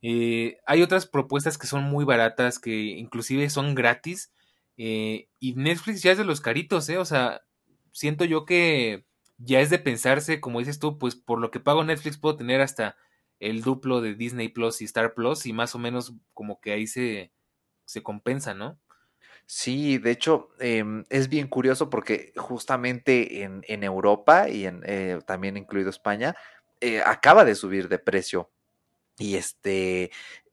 [0.00, 4.32] Eh, hay otras propuestas que son muy baratas, que inclusive son gratis.
[4.76, 6.98] Eh, y Netflix ya es de los caritos, ¿eh?
[6.98, 7.42] O sea,
[7.90, 9.04] siento yo que
[9.44, 12.60] ya es de pensarse, como dices tú, pues por lo que pago Netflix puedo tener
[12.60, 12.96] hasta
[13.40, 16.86] el duplo de Disney Plus y Star Plus y más o menos como que ahí
[16.86, 17.32] se,
[17.84, 18.78] se compensa, ¿no?
[19.46, 25.18] Sí, de hecho, em, es bien curioso porque justamente en, en Europa y en, eh,
[25.26, 26.36] también incluido España,
[26.80, 28.50] eh, acaba de subir de precio.
[29.18, 30.10] Y este,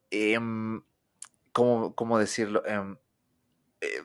[0.09, 0.81] em,
[1.53, 2.65] ¿cómo, ¿cómo, decirlo?
[2.65, 2.97] Em,
[3.81, 4.03] eh,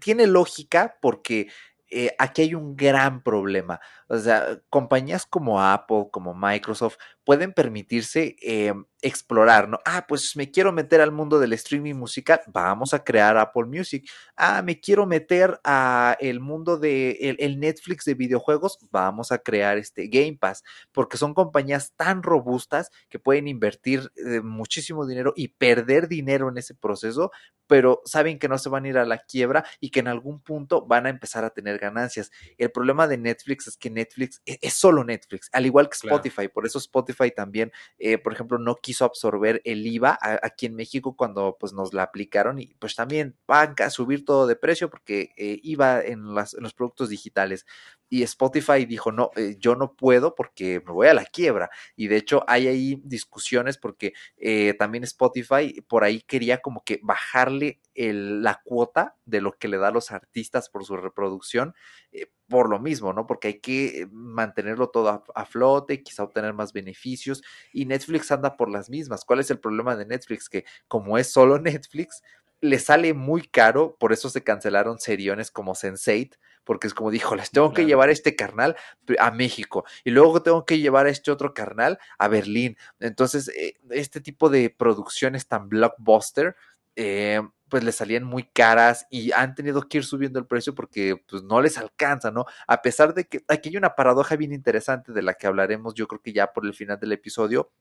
[0.00, 1.48] tiene lógica porque
[1.94, 3.80] eh, aquí hay un gran problema.
[4.08, 9.78] O sea, compañías como Apple, como Microsoft, pueden permitirse eh, explorar, ¿no?
[9.84, 14.08] Ah, pues me quiero meter al mundo del streaming musical, vamos a crear Apple Music.
[14.34, 19.76] Ah, me quiero meter a el mundo de el, Netflix de videojuegos, vamos a crear
[19.76, 25.48] este Game Pass, porque son compañías tan robustas que pueden invertir eh, muchísimo dinero y
[25.48, 27.30] perder dinero en ese proceso,
[27.66, 30.40] pero saben que no se van a ir a la quiebra y que en algún
[30.40, 32.30] punto van a empezar a tener ganancias.
[32.56, 36.48] El problema de Netflix es que Netflix e, es, solo Netflix, al igual que Spotify.
[36.48, 41.16] Por eso Spotify también, eh, por ejemplo, no quiso absorber el IVA aquí en México
[41.16, 45.30] cuando pues nos la aplicaron y pues también van a subir todo de precio porque
[45.36, 47.66] eh, IVA en, las, los productos digitales
[48.14, 51.70] y Spotify dijo, no, eh, yo no puedo porque me voy a la quiebra.
[51.96, 57.00] Y de hecho hay ahí discusiones porque eh, también Spotify por ahí quería como que
[57.02, 61.74] bajarle la cuota de lo que le da a los artistas por su reproducción,
[62.12, 63.26] eh, por lo mismo, ¿no?
[63.26, 67.42] Porque hay que mantenerlo todo a, a, flote, quizá obtener más beneficios.
[67.72, 69.24] Y Netflix anda por las mismas.
[69.24, 70.48] ¿Cuál es el problema de Netflix?
[70.48, 72.22] Que como es solo Netflix,
[72.64, 77.36] le sale muy caro, por eso se cancelaron seriones como Sense8, porque es como dijo,
[77.36, 78.74] les tengo que llevar este carnal
[79.18, 82.78] a México y luego tengo que llevar a este otro carnal a Berlín.
[83.00, 86.56] Entonces, eh, este tipo de producciones tan blockbuster,
[86.96, 87.42] eh,
[87.74, 91.42] pues le salían muy caras y han tenido que ir subiendo el precio porque pues
[91.42, 92.44] no les alcanza, ¿no?
[92.68, 96.06] A pesar de que aquí hay una paradoja bien interesante de la que hablaremos yo
[96.06, 97.72] creo que ya por el final del episodio,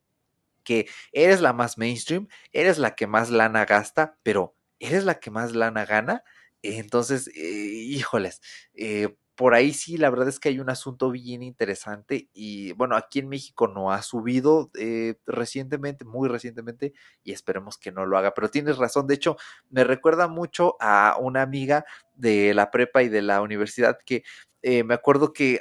[0.64, 5.30] que eres la más mainstream, eres la que más lana gasta, pero eres la que
[5.30, 6.24] más lana gana.
[6.64, 8.42] Entonces, eh, híjoles,
[8.74, 12.96] eh, por ahí sí, la verdad es que hay un asunto bien interesante y bueno,
[12.96, 16.94] aquí en México no ha subido eh, recientemente, muy recientemente,
[17.24, 19.38] y esperemos que no lo haga, pero tienes razón, de hecho,
[19.70, 24.24] me recuerda mucho a una amiga de la prepa y de la universidad que
[24.86, 25.60] me acuerdo que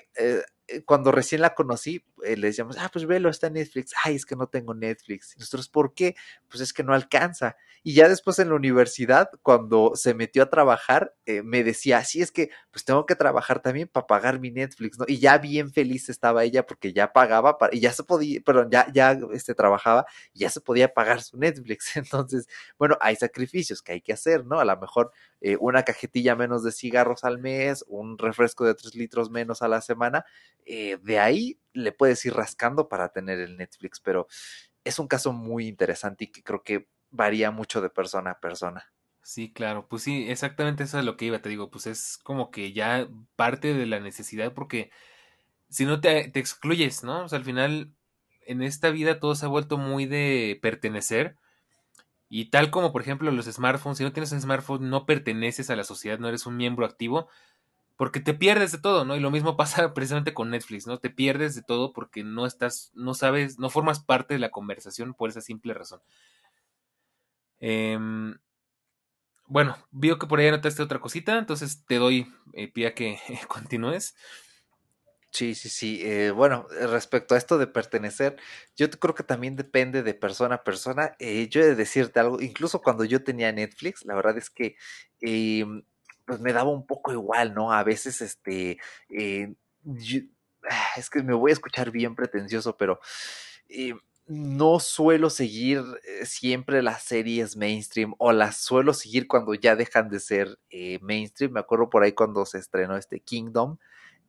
[0.86, 3.92] cuando recién la conocí, eh, le decíamos, ah, pues velo, está Netflix.
[4.04, 5.34] Ay, es que no tengo Netflix.
[5.36, 6.14] Y nosotros, ¿por qué?
[6.48, 7.56] Pues es que no alcanza.
[7.84, 12.22] Y ya después en la universidad, cuando se metió a trabajar, eh, me decía, sí,
[12.22, 15.04] es que pues tengo que trabajar también para pagar mi Netflix, ¿no?
[15.08, 18.86] Y ya bien feliz estaba ella porque ya pagaba, y ya se podía, perdón, ya,
[18.92, 21.96] ya este, trabajaba, y ya se podía pagar su Netflix.
[21.96, 22.46] Entonces,
[22.78, 24.60] bueno, hay sacrificios que hay que hacer, ¿no?
[24.60, 28.94] A lo mejor eh, una cajetilla menos de cigarros al mes, un refresco de tres
[28.94, 30.24] litros menos a la semana,
[30.64, 34.26] de ahí le puedes ir rascando para tener el Netflix, pero
[34.84, 38.92] es un caso muy interesante y que creo que varía mucho de persona a persona.
[39.24, 42.50] Sí, claro, pues sí, exactamente eso es lo que iba, te digo, pues es como
[42.50, 44.90] que ya parte de la necesidad porque
[45.70, 47.24] si no te, te excluyes, ¿no?
[47.24, 47.94] O sea, al final
[48.46, 51.36] en esta vida todo se ha vuelto muy de pertenecer
[52.28, 55.76] y tal como por ejemplo los smartphones, si no tienes un smartphone no perteneces a
[55.76, 57.28] la sociedad, no eres un miembro activo,
[58.02, 59.14] porque te pierdes de todo, ¿no?
[59.14, 60.98] Y lo mismo pasa precisamente con Netflix, ¿no?
[60.98, 65.14] Te pierdes de todo porque no estás, no sabes, no formas parte de la conversación
[65.14, 66.00] por esa simple razón.
[67.60, 68.36] Em,
[69.46, 73.20] bueno, veo que por ahí anotaste otra cosita, entonces te doy eh, pie a que
[73.46, 74.16] continúes.
[75.30, 76.00] Sí, sí, sí.
[76.02, 78.36] Eh, bueno, respecto a esto de pertenecer,
[78.74, 81.14] yo creo que también depende de persona a persona.
[81.20, 84.74] Eh, yo he de decirte algo, incluso cuando yo tenía Netflix, la verdad es que
[85.20, 85.84] em,
[86.26, 87.72] pues me daba un poco igual, ¿no?
[87.72, 88.78] A veces, este,
[89.10, 89.54] eh,
[90.68, 93.00] ah, es que me voy a escuchar bien pretencioso, pero
[93.68, 93.94] eh,
[94.26, 100.08] no suelo seguir eh, siempre las series mainstream o las suelo seguir cuando ya dejan
[100.08, 100.58] de ser
[101.00, 101.52] mainstream.
[101.52, 103.78] Me acuerdo por ahí cuando se estrenó este Kingdom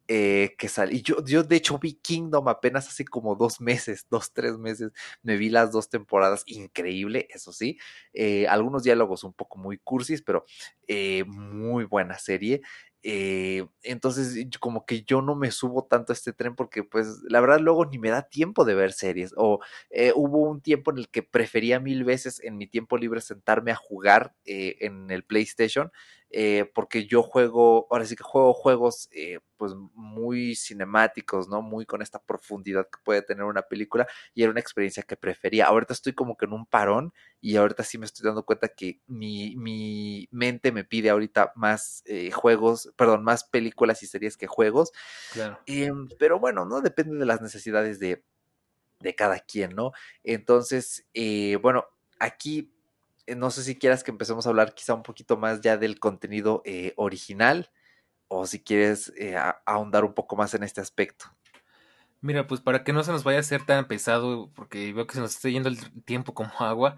[0.10, 0.98] eh, que salió.
[0.98, 4.92] Y yo, yo, de hecho, vi Kingdom apenas hace como dos meses, dos, tres meses.
[5.22, 7.78] Me vi las dos temporadas, increíble, eso sí.
[8.14, 10.46] Eh, algunos diálogos un poco muy cursis, pero
[10.88, 12.62] eh, muy buena serie.
[13.06, 17.60] Entonces, como que yo no me subo tanto a este tren porque, pues, la verdad,
[17.60, 19.34] luego ni me da tiempo de ver series.
[19.38, 19.60] O
[20.16, 23.76] hubo un tiempo en el que prefería mil veces en mi tiempo libre sentarme a
[23.76, 25.92] jugar en el PlayStation
[26.36, 31.62] eh, porque yo juego, ahora sí que juego juegos eh, pues muy cinemáticos, ¿no?
[31.62, 35.68] Muy con esta profundidad que puede tener una película y era una experiencia que prefería.
[35.68, 39.00] Ahorita estoy como que en un parón y ahorita sí me estoy dando cuenta que
[39.06, 44.48] mi, mi mente me pide ahorita más eh, juegos, perdón, más películas y series que
[44.48, 44.92] juegos.
[45.34, 45.60] Claro.
[46.18, 46.82] Pero bueno, ¿no?
[46.82, 48.26] Depende de las necesidades de,
[49.02, 49.92] de cada quien, ¿no?
[50.24, 51.06] Entonces,
[51.62, 51.86] bueno,
[52.18, 52.73] aquí
[53.28, 56.62] no sé si quieras que empecemos a hablar quizá un poquito más ya del contenido
[56.66, 57.72] eh, original
[58.28, 61.26] o si quieres eh, ahondar un poco más en este aspecto.
[62.22, 65.16] Mira, pues para que no se nos vaya a hacer tan pesado, porque veo que
[65.16, 66.98] se nos está yendo el tiempo como agua,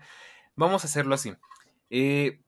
[0.56, 1.34] vamos a hacerlo así.
[1.90, 2.42] Eh,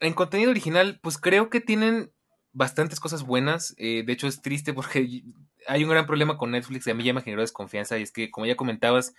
[0.00, 2.12] en contenido original, pues creo que tienen
[2.52, 3.74] bastantes cosas buenas.
[3.78, 5.22] eh, de hecho, es triste porque
[5.66, 7.98] hay un gran problema con Netflix y a mí ya me generó desconfianza.
[7.98, 9.14] Y es que, como ya comentabas,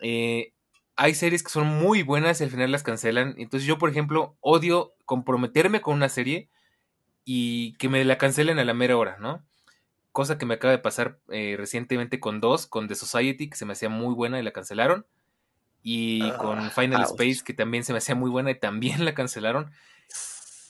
[0.00, 0.52] eh,
[0.96, 3.34] hay series que son muy buenas y al final las cancelan.
[3.38, 6.48] Entonces, yo, por ejemplo, odio comprometerme con una serie
[7.24, 9.42] y que me la cancelen a la mera hora, ¿no?
[10.12, 13.64] Cosa que me acaba de pasar eh, recientemente con dos, con The Society, que se
[13.66, 15.06] me hacía muy buena y la cancelaron.
[15.82, 17.10] Y con Ah, Final ouch.
[17.10, 19.70] Space, que también se me hacía muy buena y también la cancelaron.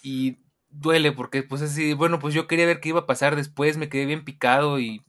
[0.02, 0.38] Y
[0.70, 3.88] duele porque, pues así, bueno, pues yo quería ver qué iba a pasar después, me
[3.88, 5.02] quedé bien picado y,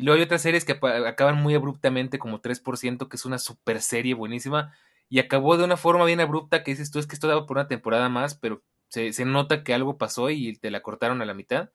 [0.00, 3.82] y luego hay otras series que acaban muy abruptamente, como 3%, que es una super
[3.82, 4.74] serie buenísima,
[5.10, 7.58] y acabó de una forma bien abrupta que dices tú, es que esto daba por
[7.58, 11.26] una temporada más, pero se, se nota que algo pasó y te la cortaron a
[11.26, 11.68] la mitad.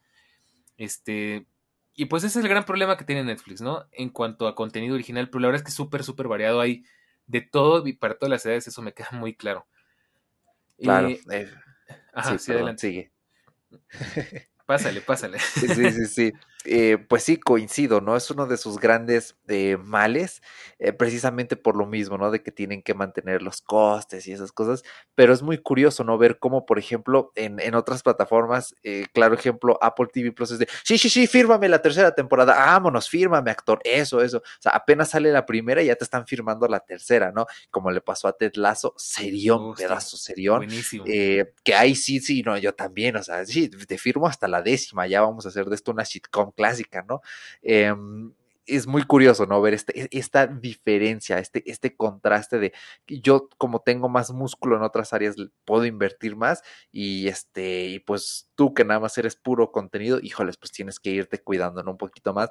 [0.75, 1.45] Este,
[1.93, 3.85] y pues ese es el gran problema que tiene Netflix, ¿no?
[3.91, 6.83] En cuanto a contenido original, pero la verdad es que es súper, súper variado, hay
[7.27, 9.67] de todo y para todas las edades, eso me queda muy claro.
[10.79, 11.09] Claro.
[11.09, 11.51] Eh, eh,
[12.11, 12.81] ajá, sí, sí, perdón, adelante.
[12.81, 13.11] sigue.
[14.65, 15.38] Pásale, pásale.
[15.53, 16.33] Sí, sí, sí.
[16.65, 18.15] Eh, pues sí, coincido, ¿no?
[18.15, 20.41] Es uno de sus grandes eh, males,
[20.80, 22.32] eh, precisamente por lo mismo, ¿no?
[22.32, 26.17] De que tienen que mantener los costes y esas cosas, pero es muy curioso, ¿no?
[26.17, 28.75] Ver cómo, por ejemplo, en, en otras plataformas,
[29.13, 33.10] claro ejemplo, Apple TV Plus es de, sí, sí, sí, fírmame la tercera temporada, vámonos,
[33.10, 34.38] fírmame, actor, eso, eso.
[34.38, 37.45] O sea, apenas sale la primera y ya te están firmando la tercera, ¿no?
[37.69, 40.58] Como le pasó a Ted Lasso, serión, pedazo serión.
[40.58, 41.06] Buenísimo.
[41.06, 45.08] Que ahí sí, sí, no, yo también, o sea, sí, te firmo hasta la décima,
[45.08, 47.22] ya vamos a hacer de esto una sitcom clásica, ¿no?
[47.62, 48.34] Em,
[48.68, 49.62] es muy curioso, ¿no?
[49.62, 52.74] Ver este, e- esta diferencia, este, este contraste de
[53.08, 58.50] yo como tengo más músculo en otras áreas, puedo invertir más y este, y pues
[58.56, 61.84] tú que nada más eres puro contenido, híjoles, pues tienes que irte cuidando.
[61.86, 62.50] Un poquito más.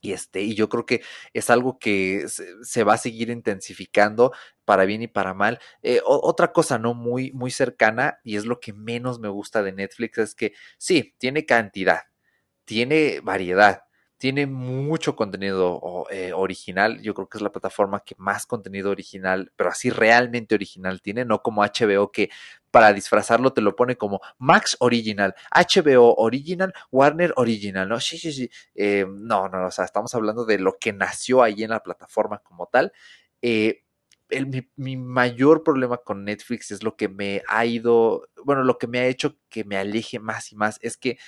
[0.00, 4.32] Y, este, y yo creo que es algo que se, va a seguir intensificando
[4.64, 5.60] para bien y para mal.
[5.82, 9.72] Eh, otra cosa no muy, muy cercana, y es lo que menos me gusta de
[9.72, 12.00] Netflix, es que sí, tiene cantidad,
[12.64, 13.82] tiene variedad,
[14.18, 17.00] tiene mucho contenido eh, original.
[17.02, 21.24] Yo creo que es la plataforma que más contenido original, pero así realmente original tiene,
[21.24, 22.30] no como HBO que
[22.70, 28.00] para disfrazarlo te lo pone como Max Original, HBO Original, Warner Original, ¿no?
[28.00, 28.50] Sí, sí, sí.
[28.74, 32.38] Eh, no, no, o sea, estamos hablando de lo que nació ahí en la plataforma
[32.38, 32.92] como tal.
[33.42, 33.82] Eh,
[34.30, 34.46] el-
[34.76, 39.00] mi mayor problema con Netflix es lo que me ha ido, bueno, lo que me
[39.00, 41.18] ha hecho que me aleje más y más, es que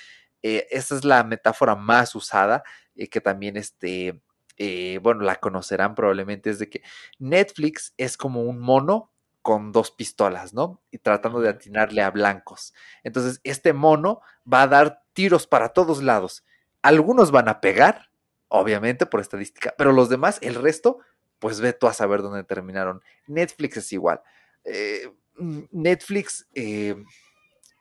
[0.47, 2.63] eh, esa es la metáfora más usada,
[2.95, 4.21] eh, que también este,
[4.57, 6.83] eh, bueno, la conocerán probablemente, es de que
[7.17, 10.83] Netflix es como un mono con dos pistolas, ¿no?
[10.91, 12.75] Y tratando de atinarle a blancos.
[13.03, 16.45] Entonces, este mono va a dar tiros para todos lados.
[16.83, 18.11] Algunos van a pegar,
[18.47, 20.99] obviamente por estadística, pero los demás, el resto,
[21.39, 23.01] pues ve tú a saber dónde terminaron.
[23.25, 24.21] Netflix es igual.
[24.63, 27.03] Eh, mm, Netflix, eh,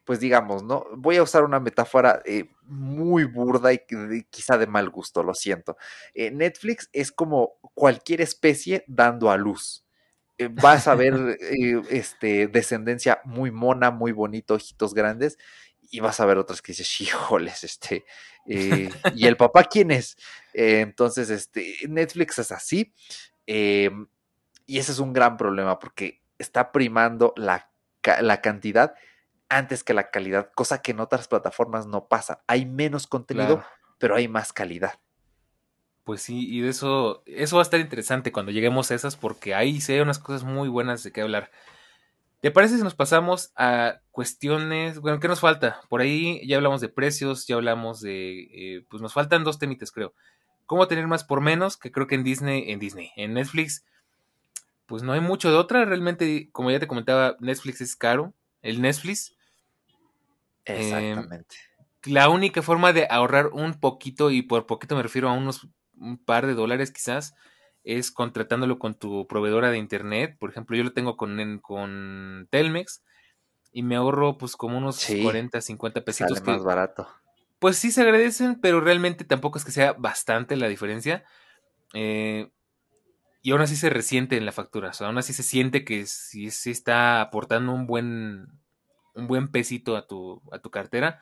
[0.04, 0.86] pues digamos, ¿no?
[0.96, 3.80] Voy a usar una metáfora eh, muy burda y
[4.30, 5.76] quizá de mal gusto, lo siento.
[6.12, 9.84] Eh, Netflix es como cualquier especie dando a luz.
[10.36, 11.38] Eh, vas a ver
[11.90, 15.38] este, descendencia muy mona, muy bonito, ojitos grandes,
[15.90, 18.04] y vas a ver otras que dices, híjoles, este,
[18.46, 20.16] ¿y el papá quién es?
[20.52, 22.92] Entonces, este, Netflix es así,
[23.46, 27.70] y ese es un gran problema porque está primando la,
[28.20, 28.94] la cantidad
[29.48, 32.42] antes que la calidad, cosa que en otras plataformas no pasa.
[32.46, 33.68] Hay menos contenido, Claro.
[33.98, 34.98] pero hay más calidad.
[36.04, 39.54] Pues sí, y de eso, eso va a estar interesante cuando lleguemos a esas, porque
[39.54, 41.50] ahí sí hay unas cosas muy buenas de qué hablar.
[42.40, 44.98] ¿Te parece si nos pasamos a cuestiones?
[45.00, 45.80] Bueno, ¿qué nos falta?
[45.88, 48.48] Por ahí ya hablamos de precios, ya hablamos de.
[48.52, 50.12] eh, pues nos faltan dos temitas, creo.
[50.66, 51.78] ¿Cómo tener más por menos?
[51.78, 53.86] Que creo que en Disney, en Disney, en Netflix,
[54.84, 55.86] pues no hay mucho de otra.
[55.86, 58.34] Realmente, como ya te comentaba, Netflix es caro.
[58.60, 59.34] El Netflix.
[60.64, 61.56] Em, Exactamente.
[62.04, 66.18] la única forma de ahorrar un poquito, y por poquito me refiero a unos un
[66.18, 67.34] par de dólares quizás,
[67.84, 70.36] es contratándolo con tu proveedora de internet.
[70.38, 73.02] Por ejemplo, yo lo tengo con, con Telmex
[73.72, 76.38] y me ahorro pues como unos 40, 50 pesitos.
[76.38, 77.06] Sale más barato.
[77.58, 81.24] Pues sí se agradecen, pero realmente tampoco es que sea bastante la diferencia.
[81.92, 82.50] Eh,
[83.42, 84.90] y aún así se resiente en la factura.
[84.90, 88.48] O sea, aún así se siente que sí, sí está aportando un buen,
[89.14, 91.20] un buen pesito a tu, a tu cartera.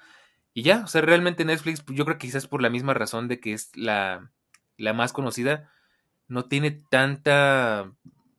[0.55, 3.29] Y ya, o sea, realmente Netflix, pues, yo creo que quizás por la misma razón
[3.29, 4.31] de que es la,
[4.77, 5.71] la más conocida,
[6.29, 7.93] no tiene tanta,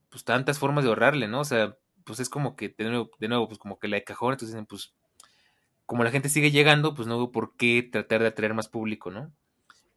[0.10, 1.42] pues tantas formas de ahorrarle, ¿no?
[1.42, 4.04] O sea, pues es como que, de nuevo, de nuevo pues como que la de
[4.04, 4.94] cajón, entonces dicen, pues,
[5.86, 9.12] como la gente sigue llegando, pues no hubo por qué tratar de atraer más público,
[9.12, 9.32] ¿no?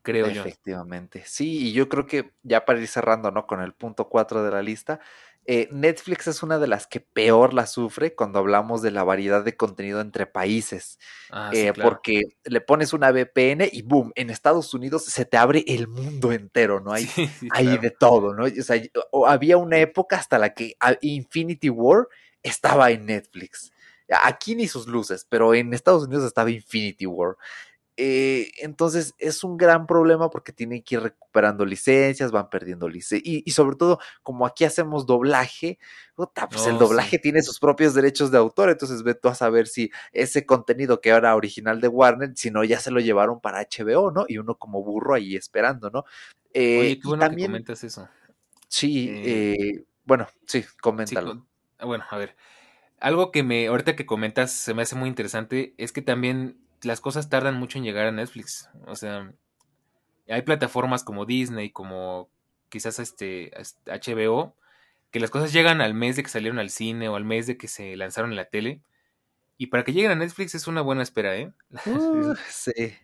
[0.03, 0.43] Creo yo.
[0.43, 1.25] Efectivamente.
[1.27, 3.47] Sí, y yo creo que ya para ir cerrando, ¿no?
[3.47, 5.01] Con el punto 4 de la lista,
[5.47, 9.45] eh, Netflix es una de las que peor la sufre cuando hablamos de la variedad
[9.45, 10.99] de contenido entre países.
[11.31, 15.65] Ah, eh, porque le pones una VPN y boom, en Estados Unidos se te abre
[15.69, 16.93] el mundo entero, ¿no?
[16.93, 17.09] Hay,
[17.51, 18.45] hay de todo, ¿no?
[18.45, 18.83] O sea,
[19.27, 22.09] había una época hasta la que Infinity War
[22.43, 23.73] estaba en Netflix.
[24.23, 27.37] Aquí ni sus luces, pero en Estados Unidos estaba Infinity War.
[27.99, 33.43] Eh, entonces es un gran problema porque tienen que ir recuperando licencias, van perdiendo licencias.
[33.47, 35.79] Y, sobre todo, como aquí hacemos doblaje,
[36.15, 38.69] pues el doblaje tiene sus propios derechos de autor.
[38.69, 42.65] Entonces ve tú a saber si ese contenido que era original de Warner, si no,
[42.65, 44.27] ya se lo llevaron para HBO, ¿no?
[44.29, 46.05] Y uno como burro ahí esperando, ¿no?
[46.53, 48.09] Eh, Oye, qué bueno también, que comentas eso.
[48.69, 51.47] Sí, eh, bueno, sí, coméntalo.
[51.79, 52.37] Ah, bueno, a ver.
[52.99, 57.01] Algo que me, ahorita que comentas, se me hace muy interesante, es que también las
[57.01, 58.71] cosas tardan mucho en llegar a Netflix.
[58.87, 59.33] O sea,
[60.29, 62.31] hay plataformas como Disney, como
[62.69, 63.53] quizás este
[63.87, 64.57] HBO,
[65.11, 67.57] que las cosas llegan al mes de que salieron al cine o al mes de
[67.57, 68.83] que se lanzaron en la tele.
[69.59, 71.53] Y para que lleguen a Netflix es una buena espera, ¿eh?
[71.87, 72.95] Uh, sí,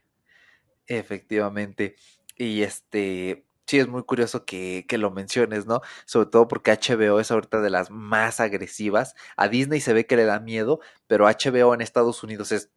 [0.86, 1.96] efectivamente.
[2.36, 5.80] Y este, sí, es muy curioso que, que, lo menciones, ¿no?
[6.04, 9.14] Sobre todo porque HBO es ahorita de las más agresivas.
[9.36, 12.70] A Disney se ve que le da miedo, pero HBO en Estados Unidos es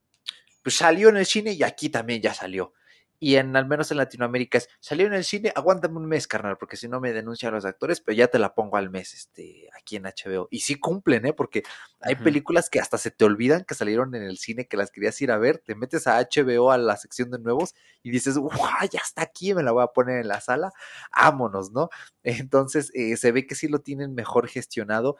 [0.65, 2.73] pues salió en el cine y aquí también ya salió.
[3.19, 6.57] Y en al menos en Latinoamérica es, salió en el cine, aguántame un mes, carnal,
[6.57, 9.69] porque si no me denuncian los actores, pero ya te la pongo al mes, este,
[9.79, 10.47] aquí en HBO.
[10.49, 11.33] Y sí cumplen, ¿eh?
[11.33, 11.61] Porque
[12.01, 15.21] hay películas que hasta se te olvidan que salieron en el cine, que las querías
[15.21, 18.89] ir a ver, te metes a HBO a la sección de nuevos y dices, ¡guau!
[18.91, 20.71] Ya está aquí, me la voy a poner en la sala,
[21.15, 21.89] vámonos, ¿no?
[22.23, 25.17] Entonces, eh, se ve que sí lo tienen mejor gestionado,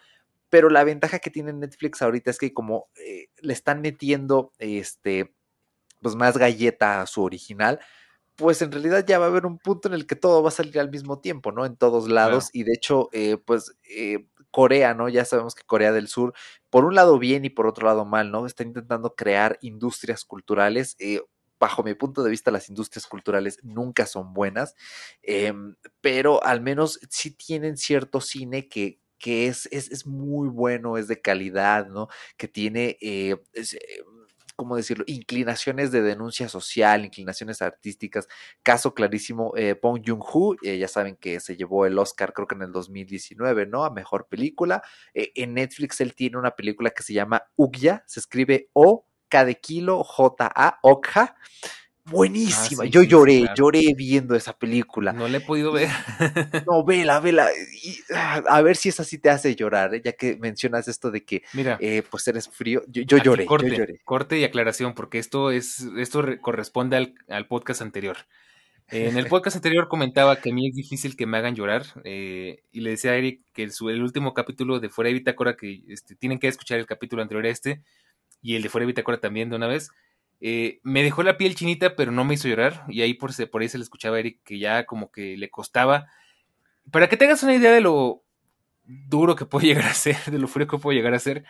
[0.50, 5.34] pero la ventaja que tiene Netflix ahorita es que como eh, le están metiendo este
[6.06, 7.80] pues más galleta a su original,
[8.36, 10.51] pues en realidad ya va a haber un punto en el que todo va a
[10.51, 11.66] salir al mismo tiempo, ¿no?
[11.66, 12.51] En todos lados.
[12.53, 15.10] Y de hecho, eh, pues eh, Corea, ¿no?
[15.10, 16.36] Ya sabemos que Corea del Sur,
[16.70, 18.45] por un lado bien y por otro lado mal, ¿no?
[18.45, 20.95] Está intentando crear industrias culturales.
[21.60, 24.76] bajo mi punto de vista, las industrias culturales nunca son buenas,
[25.24, 31.08] em, pero al menos sí tienen cierto cine que, que es, es, muy bueno, es
[31.08, 32.10] de calidad, ¿no?
[32.38, 33.64] Que tiene, eh, eh,
[34.56, 35.03] ¿cómo decirlo?
[35.08, 38.28] Inclinaciones de denuncia social, inclinaciones artísticas.
[38.64, 42.56] Caso clarísimo, eh, Bong Joon-ho, eh, ya saben que se llevó el Oscar creo que
[42.56, 43.86] en el 2019, ¿no?
[43.86, 44.82] A Mejor Película.
[45.14, 49.56] en Netflix él tiene una película que se llama Ugya, se escribe O, K de
[49.60, 51.36] kilo, J-A, Okja.
[52.06, 52.86] Ah, Buenísima.
[52.86, 55.12] Yo lloré, lloré viendo esa película.
[55.12, 55.89] No la he podido ver.
[56.68, 57.49] no, vela, vela.
[58.14, 60.01] Ah, a ver si esa sí te hace llorar, ¿eh?
[60.03, 62.84] ya que mencionas esto de que Mira, eh, pues eres frío.
[62.88, 64.01] Yo, lloré, corte, yo lloré.
[64.03, 68.18] Corte y aclaración, porque esto es, esto corresponde al, podcast anterior.
[68.89, 72.62] En el podcast anterior comentaba que a mí es difícil que me hagan llorar eh,
[72.72, 75.82] y le decía a Eric que el, el, último capítulo de Fuera de Bitácora, que
[75.88, 77.82] este, tienen que escuchar el capítulo anterior a este
[78.43, 79.89] y el de Fuera de Bitácora también de una vez,
[80.41, 82.86] eh, me dejó la piel chinita, pero no me hizo llorar.
[82.88, 85.49] Y ahí por, por ahí se le escuchaba a Eric que ya como que le
[85.49, 86.07] costaba.
[86.91, 88.23] Para que tengas una idea de lo
[88.83, 91.45] duro que puede llegar a ser, de lo frío que puede llegar a ser,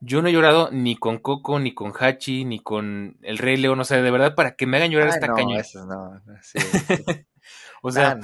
[0.00, 3.80] yo no he llorado ni con Coco, ni con Hachi, ni con El Rey León.
[3.80, 5.62] O sea, de verdad, para que me hagan llorar esta caña.
[7.82, 8.18] o sea,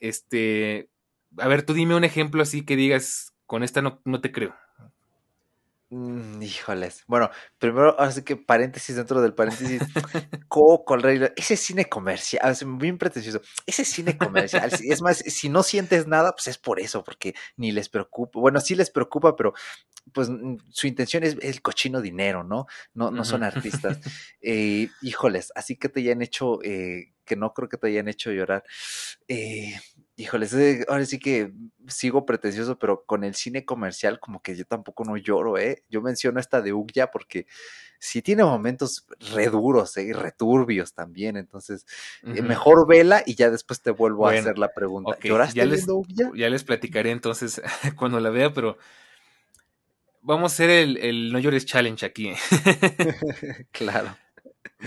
[0.00, 0.90] este.
[1.38, 4.54] A ver, tú dime un ejemplo así que digas, con esta no, no te creo.
[5.92, 7.02] Mm, híjoles.
[7.08, 9.82] Bueno, primero, ahora sí que paréntesis dentro del paréntesis.
[10.48, 13.40] Coco, el rey, ese cine comercial, es bien pretencioso.
[13.66, 17.72] Ese cine comercial, es más, si no sientes nada, pues es por eso, porque ni
[17.72, 18.38] les preocupa.
[18.38, 19.52] Bueno, sí les preocupa, pero
[20.12, 22.66] pues mm, su intención es el cochino dinero, ¿no?
[22.94, 23.98] No, no son artistas.
[24.42, 28.32] Eh, híjoles, así que te hayan hecho, eh, que no creo que te hayan hecho
[28.32, 28.64] llorar.
[29.28, 29.78] Eh,
[30.20, 30.54] híjoles,
[30.88, 31.52] ahora sí que
[31.88, 35.82] sigo pretencioso, pero con el cine comercial como que yo tampoco no lloro, ¿eh?
[35.88, 37.46] Yo menciono esta de Ugya porque
[37.98, 40.04] sí tiene momentos reduros ¿eh?
[40.04, 41.86] y returbios también, entonces
[42.22, 45.18] eh, mejor vela y ya después te vuelvo a hacer la pregunta.
[45.22, 45.86] ¿Lloraste ya les,
[46.34, 47.62] Ya les platicaré entonces
[47.96, 48.78] cuando la vea, pero
[50.22, 52.32] vamos a hacer el, el No Llores Challenge aquí.
[53.72, 54.16] claro.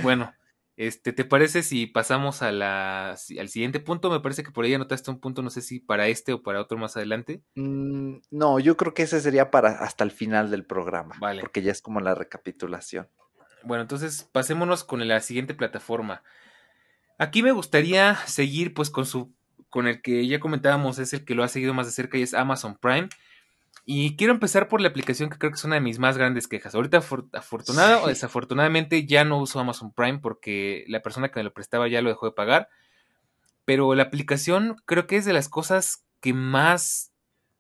[0.02, 0.34] Bueno,
[0.76, 4.10] este, ¿te parece si pasamos a la, al siguiente punto?
[4.10, 6.62] Me parece que por ahí anotaste un punto, no sé si para este o para
[6.62, 7.44] otro más adelante.
[7.56, 11.16] Mm, no, yo creo que ese sería para hasta el final del programa.
[11.20, 11.42] Vale.
[11.42, 13.08] Porque ya es como la recapitulación.
[13.64, 16.24] Bueno, entonces pasémonos con la siguiente plataforma.
[17.20, 19.32] Aquí me gustaría seguir pues con su
[19.70, 22.22] con el que ya comentábamos es el que lo ha seguido más de cerca y
[22.22, 23.10] es Amazon Prime.
[23.86, 26.48] Y quiero empezar por la aplicación que creo que es una de mis más grandes
[26.48, 26.74] quejas.
[26.74, 27.04] Ahorita,
[27.34, 31.90] afortunada o desafortunadamente, ya no uso Amazon Prime porque la persona que me lo prestaba
[31.90, 32.70] ya lo dejó de pagar.
[33.66, 37.12] Pero la aplicación creo que es de las cosas que más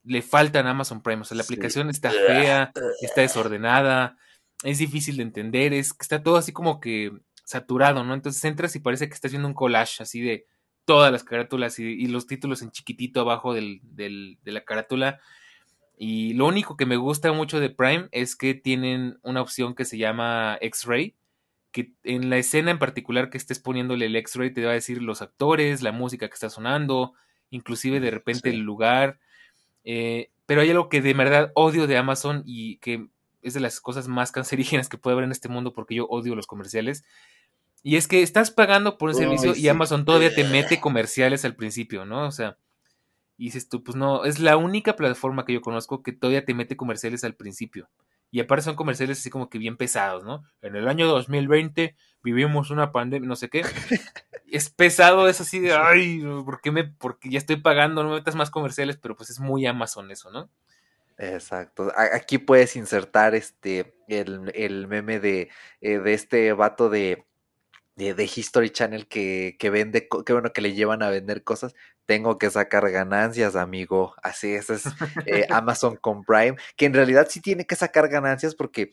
[0.03, 1.21] le faltan a Amazon Prime.
[1.21, 2.71] O sea, la aplicación está fea,
[3.01, 4.17] está desordenada,
[4.63, 7.11] es difícil de entender, es que está todo así como que
[7.43, 8.13] saturado, ¿no?
[8.13, 10.47] Entonces entras y parece que estás viendo un collage así de
[10.85, 15.19] todas las carátulas y, los títulos en chiquitito abajo del, del, de la carátula
[15.97, 19.85] y lo único que me gusta mucho de Prime es que tienen una opción que
[19.85, 21.15] se llama X-Ray,
[21.71, 25.01] que en la escena en particular que estés poniéndole el X-Ray te va a decir
[25.01, 27.13] los actores, la música que está sonando,
[27.49, 29.19] inclusive de repente el lugar.
[29.83, 33.07] Eh, pero hay algo que de verdad odio de Amazon y que
[33.41, 36.35] es de las cosas más cancerígenas que puede haber en este mundo porque yo odio
[36.35, 37.03] los comerciales.
[37.83, 41.55] Y es que estás pagando por un servicio y Amazon todavía te mete comerciales al
[41.55, 42.25] principio, ¿no?
[42.27, 42.57] O sea,
[43.43, 46.53] y dices tú, pues no, es la única plataforma que yo conozco que todavía te
[46.53, 47.89] mete comerciales al principio.
[48.31, 50.45] Y aparte son comerciales así como que bien pesados, ¿no?
[50.61, 53.63] En el año 2020 vivimos una pandemia, no sé qué.
[54.47, 58.15] es pesado, es así de, ay, ¿por qué me, porque ya estoy pagando, no me
[58.15, 60.49] metas más comerciales, pero pues es muy Amazon eso, ¿no?
[61.17, 61.91] Exacto.
[62.13, 65.49] Aquí puedes insertar este, el, meme de,
[65.81, 67.25] eh, de este vato de,
[67.95, 71.75] de, History Channel que, que vende, que bueno, que le llevan a vender cosas,
[72.05, 74.15] tengo que sacar ganancias, amigo.
[74.23, 74.85] Así es, es
[75.25, 78.91] eh, Amazon con Prime, que en realidad sí tiene que sacar ganancias porque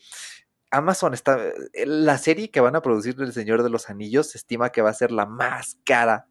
[0.71, 1.37] Amazon está,
[1.73, 4.81] eh, la serie que van a producir del Señor de los Anillos se estima que
[4.81, 6.27] va a ser la más cara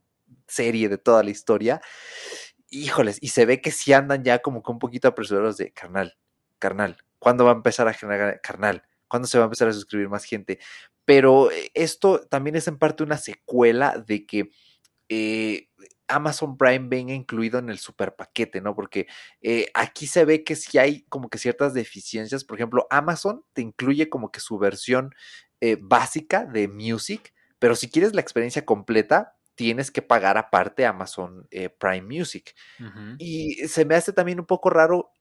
[0.46, 1.80] serie de toda la historia.
[2.70, 6.16] Híjoles, y se ve que sí andan ya como que un poquito apresurados de carnal,
[6.58, 8.84] carnal, ¿cuándo va a empezar a generar carnal?
[9.08, 10.60] ¿Cuándo se va a empezar a suscribir más gente?
[11.04, 14.50] Pero eh, esto también es en parte una secuela de que
[15.08, 15.68] eh,
[16.08, 18.74] Amazon Prime venga incluido en el super paquete, ¿no?
[18.74, 19.06] Porque
[19.42, 22.44] eh, aquí se ve que sí hay como que ciertas deficiencias.
[22.44, 25.14] Por ejemplo, Amazon te incluye como que su versión
[25.82, 31.46] básica de Music, pero si quieres la experiencia completa, tienes que pagar aparte Amazon
[31.78, 32.54] Prime Music.
[33.18, 35.12] Y se me hace también un poco raro,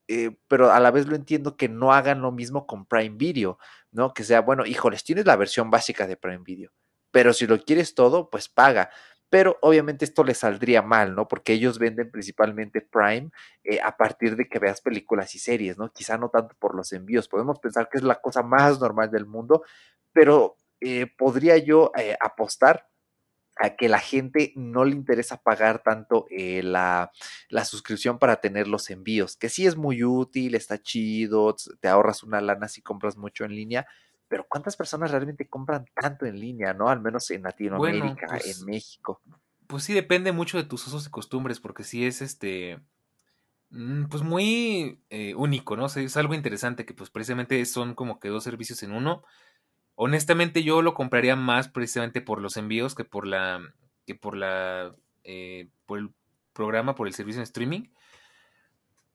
[0.48, 3.58] pero a la vez lo entiendo que no hagan lo mismo con Prime Video,
[3.92, 4.12] ¿no?
[4.14, 6.72] Que sea, bueno, híjoles, tienes la versión básica de Prime Video,
[7.10, 8.90] pero si lo quieres todo, pues paga.
[9.30, 11.28] Pero obviamente esto le saldría mal, ¿no?
[11.28, 13.30] Porque ellos venden principalmente Prime
[13.62, 15.92] eh, a partir de que veas películas y series, ¿no?
[15.92, 17.28] Quizá no tanto por los envíos.
[17.28, 19.62] Podemos pensar que es la cosa más normal del mundo,
[20.12, 22.88] pero eh, podría yo eh, apostar
[23.60, 27.12] a que la gente no le interesa pagar tanto la,
[27.50, 32.22] la, suscripción para tener los envíos, que sí es muy útil, está chido, te ahorras
[32.22, 33.86] una lana si compras mucho en línea,
[34.28, 36.88] pero ¿cuántas personas realmente compran tanto en línea, no?
[36.88, 39.20] Al menos en Latinoamérica, pues en México.
[39.66, 42.80] Pues sí, depende mucho de tus usos y costumbres, porque sí es este,
[43.68, 45.84] mm, pues muy eh, único, ¿no?
[45.84, 49.22] es algo interesante que pues precisamente son como que dos servicios en uno
[50.02, 53.60] honestamente yo lo compraría más precisamente por los envíos que por la
[54.06, 54.94] que por la
[55.24, 56.08] eh, por el
[56.54, 57.82] programa por el servicio en streaming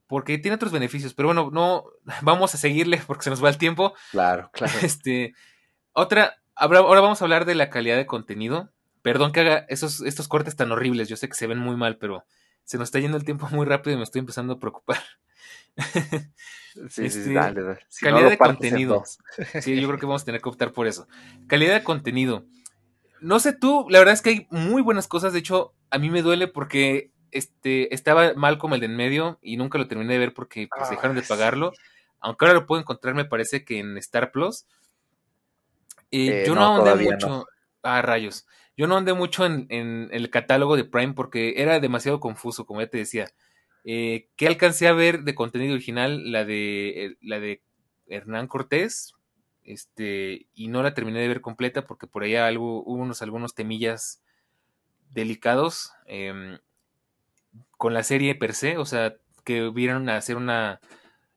[0.06, 1.86] porque tiene otros beneficios pero bueno no
[2.22, 3.96] vamos a seguirle porque se nos va el tiempo.
[4.12, 4.74] Claro claro.
[4.84, 5.34] Este
[5.92, 8.70] otra ahora vamos a hablar de la calidad de contenido.
[9.02, 11.98] Perdón que haga esos estos cortes tan horribles yo sé que se ven muy mal
[11.98, 12.26] pero
[12.64, 15.00] se nos está yendo el tiempo muy rápido y me estoy empezando a preocupar
[16.90, 19.04] Sí, sí, este, dale, calidad de contenido.
[19.62, 21.08] Sí, yo creo que vamos a tener que optar por eso.
[21.48, 22.46] Calidad de contenido.
[23.22, 25.32] No sé tú, la verdad es que hay muy buenas cosas.
[25.32, 29.40] De hecho, a mí me duele porque este, estaba mal como el de en medio
[29.42, 31.72] y nunca lo terminé de ver porque pues, dejaron de pagarlo.
[32.20, 34.66] Aunque ahora lo puedo encontrar, me parece que en Star Plus.
[36.12, 37.48] Eh, yo no, andé mucho.
[37.84, 38.46] Ah, rayos.
[38.76, 42.82] Yo no andé mucho en, en el catálogo de Prime porque era demasiado confuso, como
[42.82, 43.32] ya te decía.
[43.88, 46.32] Eh, ¿Qué alcancé a ver de contenido original?
[46.32, 47.62] La de, eh, la de
[48.08, 49.14] Hernán Cortés.
[49.64, 53.56] Este, y no la terminé de ver completa porque por allá algo, hubo unos, algunos
[53.56, 54.22] temillas
[55.12, 56.60] delicados em,
[57.78, 60.82] con la serie per se, o sea, que vieron a hacer una,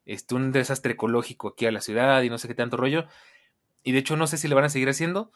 [0.05, 3.07] este, un desastre ecológico aquí a la ciudad y no sé qué tanto rollo.
[3.82, 5.32] Y de hecho no sé si le van a seguir haciendo.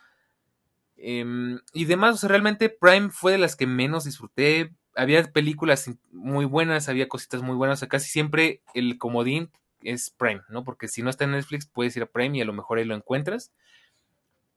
[0.97, 5.91] Em, y demás, o sea, realmente Prime fue de las que menos disfruté había películas
[6.11, 9.51] muy buenas, había cositas muy buenas, o sea, casi siempre el comodín
[9.83, 10.65] es Prime, ¿no?
[10.65, 12.85] Porque si no está en Netflix, puedes ir a Prime y a lo mejor ahí
[12.85, 13.53] lo encuentras.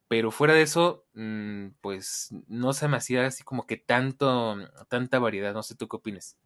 [0.08, 4.58] Pero fuera de eso, mm, pues no se me hacía así como que tanto,
[4.88, 5.54] tanta variedad.
[5.54, 6.38] No sé tú qué opinas.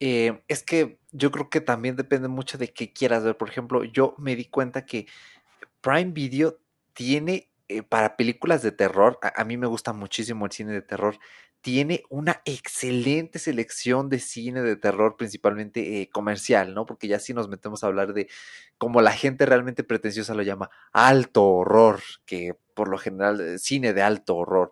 [0.00, 3.36] Eh, es que yo creo que también depende mucho de qué quieras ver.
[3.36, 5.06] Por ejemplo, yo me di cuenta que
[5.80, 6.58] Prime Video
[6.92, 11.18] tiene eh, para películas de terror, a, mí me gusta muchísimo el cine de terror,
[11.66, 16.86] tiene una excelente selección de cine de terror, principalmente eh, comercial, ¿no?
[16.86, 18.28] Porque ya si nos metemos a hablar de
[18.78, 24.02] como la gente realmente pretenciosa lo llama, alto horror, que por lo general cine de
[24.02, 24.70] alto horror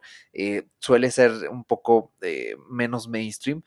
[0.79, 2.15] suele ser un poco
[2.71, 3.65] menos mainstream,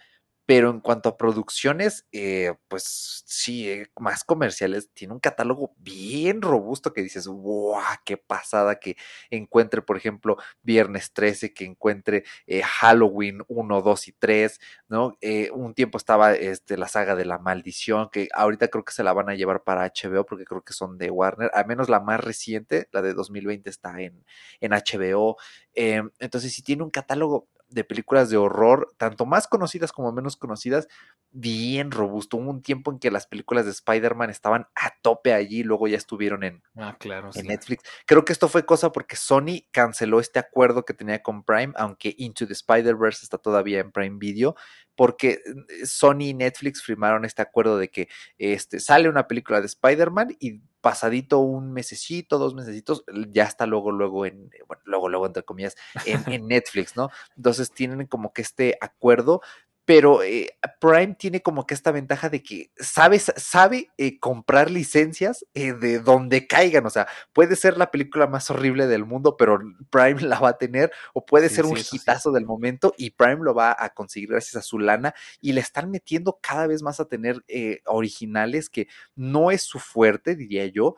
[0.47, 6.41] pero en cuanto a producciones, eh, pues sí, eh, más comerciales, tiene un catálogo bien
[6.41, 7.83] robusto que dices, ¡guau!
[8.05, 8.79] ¡Qué pasada!
[8.79, 8.95] Que
[9.29, 15.17] encuentre, por ejemplo, Viernes 13, que encuentre eh, Halloween 1, 2 y 3, ¿no?
[15.51, 19.11] un tiempo estaba este, la saga de la maldición, que ahorita creo que se la
[19.11, 22.21] van a llevar para HBO porque creo que son de Warner, al menos la más
[22.23, 24.23] reciente, la de 2020 está en,
[24.61, 25.35] en HBO.
[25.73, 30.87] entonces, sí tiene un catálogo de películas de horror, tanto más conocidas como menos conocidas,
[31.31, 32.37] bien robusto.
[32.37, 35.97] Hubo un tiempo en que las películas de Spider-Man estaban a tope allí, luego ya
[35.97, 37.83] estuvieron en, ah, claro, en Netflix.
[38.05, 42.15] Creo que esto fue cosa porque Sony canceló este acuerdo que tenía con Prime, aunque
[42.17, 44.55] Into the Spider-Verse está todavía en Prime Video,
[44.95, 48.07] porque eh, Sony y Netflix firmaron este acuerdo de que
[48.37, 53.91] este, sale una película de Spider-Man y pasadito un mesecito, dos mesecitos, ya está luego,
[53.91, 55.75] luego en, bueno, luego, luego entre comillas,
[56.05, 57.09] en, en Netflix, ¿no?
[57.35, 59.41] Entonces tienen como que este acuerdo,
[59.87, 60.49] pero eh,
[60.81, 65.99] Prime tiene como que esta ventaja de que sabe, sabe eh, comprar licencias eh, de
[65.99, 69.59] donde caigan, o sea, puede ser la película más horrible del mundo, pero
[69.89, 73.53] Prime la va a tener, o puede ser un hitazo del momento y Prime lo
[73.53, 77.05] va a conseguir gracias a su lana y le están metiendo cada vez más a
[77.05, 77.41] tener
[77.85, 80.97] originales que no es su fuerte, diría yo,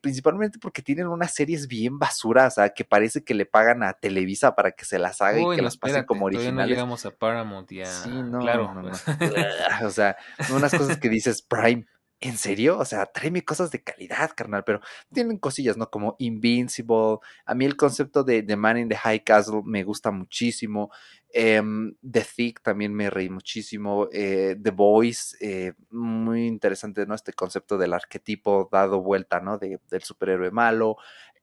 [0.00, 3.92] principalmente porque tienen unas series bien basuras, o sea, que parece que le pagan a
[3.92, 6.54] Televisa para que se las haga y que las pasen como originales.
[6.54, 7.84] No llegamos a Paramount ya.
[7.84, 8.74] Sí, no, claro.
[8.74, 8.90] No, no.
[9.86, 10.16] o sea,
[10.54, 11.86] unas cosas que dices, Prime,
[12.20, 12.78] ¿en serio?
[12.78, 14.80] O sea, tráeme cosas de calidad, carnal, pero
[15.12, 15.90] tienen cosillas, ¿no?
[15.90, 17.18] Como Invincible.
[17.46, 20.90] A mí el concepto de The Man in the High Castle me gusta muchísimo.
[21.32, 24.08] Em, the Thick también me reí muchísimo.
[24.12, 27.14] Eh, The Voice, eh, muy interesante, ¿no?
[27.14, 29.56] Este concepto del arquetipo dado vuelta, ¿no?
[29.56, 30.96] De, del superhéroe malo.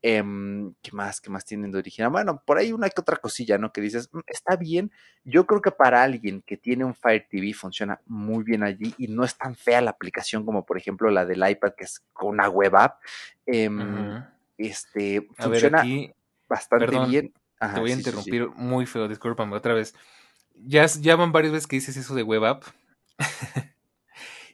[0.03, 1.19] Em, ¿Qué más?
[1.19, 2.11] ¿Qué más tienen de original?
[2.11, 3.73] Bueno, por ahí una que otra cosilla, ¿no?
[3.73, 4.91] Que dices, mm, está bien.
[5.23, 9.07] Yo creo que para alguien que tiene un Fire TV funciona muy bien allí y
[9.07, 12.29] no es tan fea la aplicación como, por ejemplo, la del iPad, que es con
[12.29, 13.01] una web app.
[13.45, 14.23] Em,
[14.57, 15.83] este, funciona
[16.47, 17.33] bastante bien.
[17.59, 19.95] te voy a interrumpir muy feo, discúlpame otra vez.
[20.53, 22.63] Ya, ya van varias veces que dices eso de web app.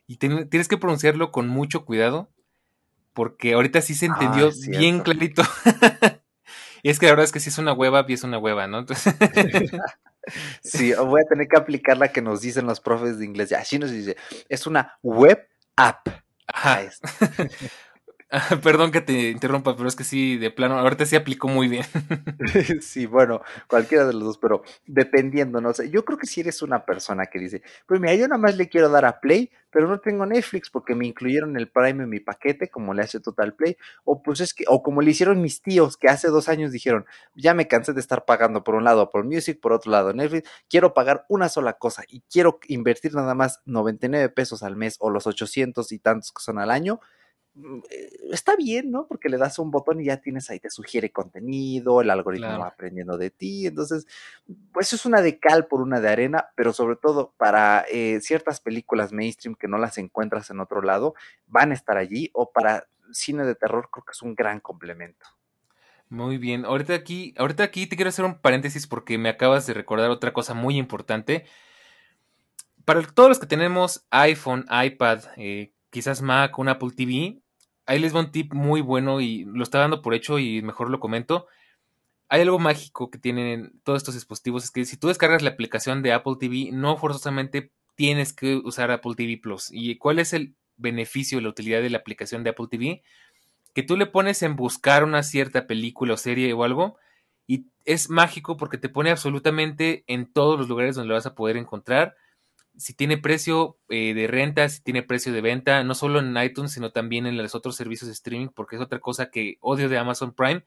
[0.08, 2.33] y tienes que pronunciarlo con mucho cuidado
[3.14, 5.44] porque ahorita sí se entendió ah, bien clarito.
[6.82, 8.86] y es que la verdad es que sí es una hueva es una hueva, ¿no?
[10.64, 13.52] sí, voy a tener que aplicar la que nos dicen los profes de inglés.
[13.54, 14.18] Así nos dice,
[14.50, 16.08] es una web app.
[16.48, 16.82] Ajá.
[18.64, 21.86] Perdón que te interrumpa, pero es que sí, de plano, ahorita sí aplicó muy bien.
[22.82, 26.64] sí, bueno, cualquiera de los dos, pero dependiendo, no sé, yo creo que si eres
[26.64, 29.88] una persona que dice, pues mira, yo nada más le quiero dar a Play, pero
[29.88, 33.54] no tengo Netflix porque me incluyeron el Prime en mi paquete, como le hace Total
[33.54, 36.72] Play, o pues es que, o como le hicieron mis tíos, que hace dos años
[36.72, 37.06] dijeron,
[37.36, 40.50] ya me cansé de estar pagando por un lado por Music, por otro lado Netflix,
[40.70, 45.12] quiero pagar una sola cosa y quiero invertir nada más 99 pesos al mes o
[45.12, 47.00] los 800 y tantos que son al año,
[48.32, 49.06] está bien, ¿no?
[49.08, 52.68] Porque le das un botón y ya tienes ahí, te sugiere contenido, el algoritmo va
[52.68, 53.68] aprendiendo de ti.
[53.68, 54.08] Entonces,
[54.72, 58.60] pues es una de cal por una de arena, pero sobre todo para eh, ciertas
[58.60, 61.14] películas mainstream que no las encuentras en otro lado,
[61.48, 65.26] van a estar allí, o para cine de terror, creo que es un gran complemento.
[66.10, 69.74] Muy bien, ahorita aquí, ahorita aquí te quiero hacer un paréntesis porque me acabas de
[69.74, 71.46] recordar otra cosa muy importante.
[72.86, 77.43] Para todos los que tenemos iPhone, iPad, eh, quizás Mac, un Apple TV,
[77.86, 80.90] ahí les va un tip muy bueno y lo está dando por hecho y mejor
[80.90, 81.48] lo comento.
[82.30, 86.02] Hay algo mágico que tienen todos estos dispositivos, es que si tú descargas la aplicación
[86.02, 89.68] de Apple TV, no forzosamente tienes que usar Apple TV Plus.
[89.72, 93.04] ¿Y cuál es el beneficio, la utilidad de la aplicación de Apple TV?
[93.74, 96.98] Que tú le pones en buscar una cierta película o serie o algo
[97.46, 101.36] y es mágico porque te pone absolutamente en todos los lugares donde lo vas a
[101.36, 102.16] poder encontrar
[102.78, 106.72] si tiene precio eh, de renta, si tiene precio de venta, no solo en iTunes,
[106.72, 109.98] sino también en los otros servicios de streaming, porque es otra cosa que odio de
[109.98, 110.66] Amazon Prime,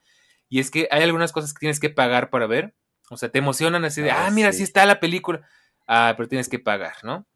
[0.48, 2.74] y es que hay algunas cosas que tienes que pagar para ver,
[3.10, 4.62] o sea, te emocionan así de, ah, ah mira, sí.
[4.62, 5.48] está la película,
[5.86, 7.26] ah, pero tienes que pagar, ¿no?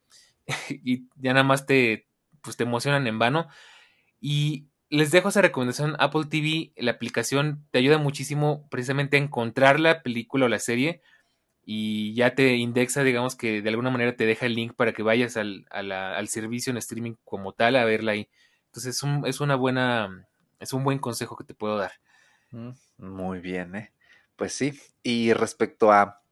[0.69, 2.07] y ya nada más te,
[2.43, 3.49] pues te emocionan en vano.
[4.21, 5.97] Y les dejo esa recomendación.
[5.99, 11.03] Apple TV, la aplicación te ayuda muchísimo precisamente a encontrar la película o la serie
[11.65, 15.03] y ya te indexa, digamos que de alguna manera te deja el link para que
[15.03, 18.29] vayas al, al servicio en streaming como tal a verla ahí.
[18.67, 20.29] Entonces es, un, es una buena,
[20.61, 21.93] es un buen consejo que te puedo dar.
[22.53, 23.93] Mm, muy bien, ¿eh?
[24.37, 24.79] Pues sí.
[25.03, 26.23] Y respecto a,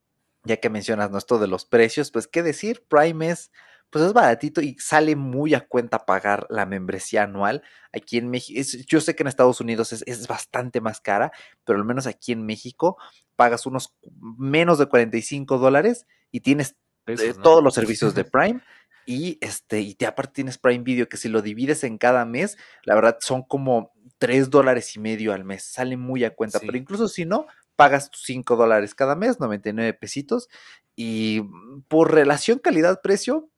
[0.45, 3.51] ya que mencionas esto de los precios, pues qué decir, Prime es
[3.91, 7.63] pues es baratito y sale muy a cuenta pagar la membresía anual.
[7.93, 11.33] Aquí en México, yo sé que en Estados Unidos es, bastante más cara,
[11.65, 12.99] pero al menos aquí en México
[13.37, 16.77] pagas unos menos de 45 dólares y tienes
[17.07, 18.61] eh, todos los servicios de Prime.
[19.07, 22.59] Y este, y te, aparte tienes Prime Video, que si lo divides en cada mes,
[22.85, 25.65] la verdad son como 3 dólares y medio al mes.
[25.65, 26.61] Sale muy a cuenta.
[26.61, 30.51] Pero incluso si no, pagas tus 5 dólares cada mes, 99 pesitos.
[30.95, 31.41] Y
[31.89, 33.49] por relación calidad-precio,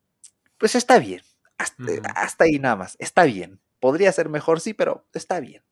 [0.61, 1.23] pues está bien.
[1.59, 2.97] Hasta, ahí nada más.
[3.01, 3.61] Está bien.
[3.81, 5.63] Podría ser mejor, sí, pero está bien.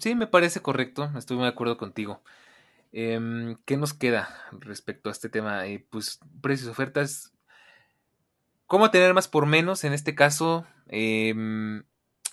[0.00, 1.10] Sí, me parece correcto.
[1.16, 2.20] Estoy muy de acuerdo contigo.
[2.92, 5.66] Em, ¿Qué nos queda respecto a este tema?
[5.66, 7.32] Eh, pues precios, ofertas.
[8.66, 9.84] ¿Cómo tener más por menos?
[9.84, 11.84] En este caso, em,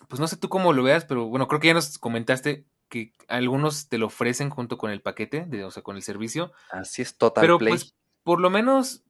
[0.07, 3.13] pues no sé tú cómo lo veas, pero bueno, creo que ya nos comentaste que
[3.27, 6.51] algunos te lo ofrecen junto con el paquete, de, o sea, con el servicio.
[6.71, 7.43] Así es, total.
[7.43, 9.03] Pero pues por lo menos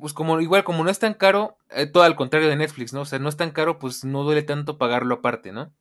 [0.00, 3.02] pues como igual como no es tan caro, eh, todo al contrario de Netflix, ¿no?
[3.02, 5.72] O sea, no es tan caro, pues no duele tanto pagarlo aparte, ¿no?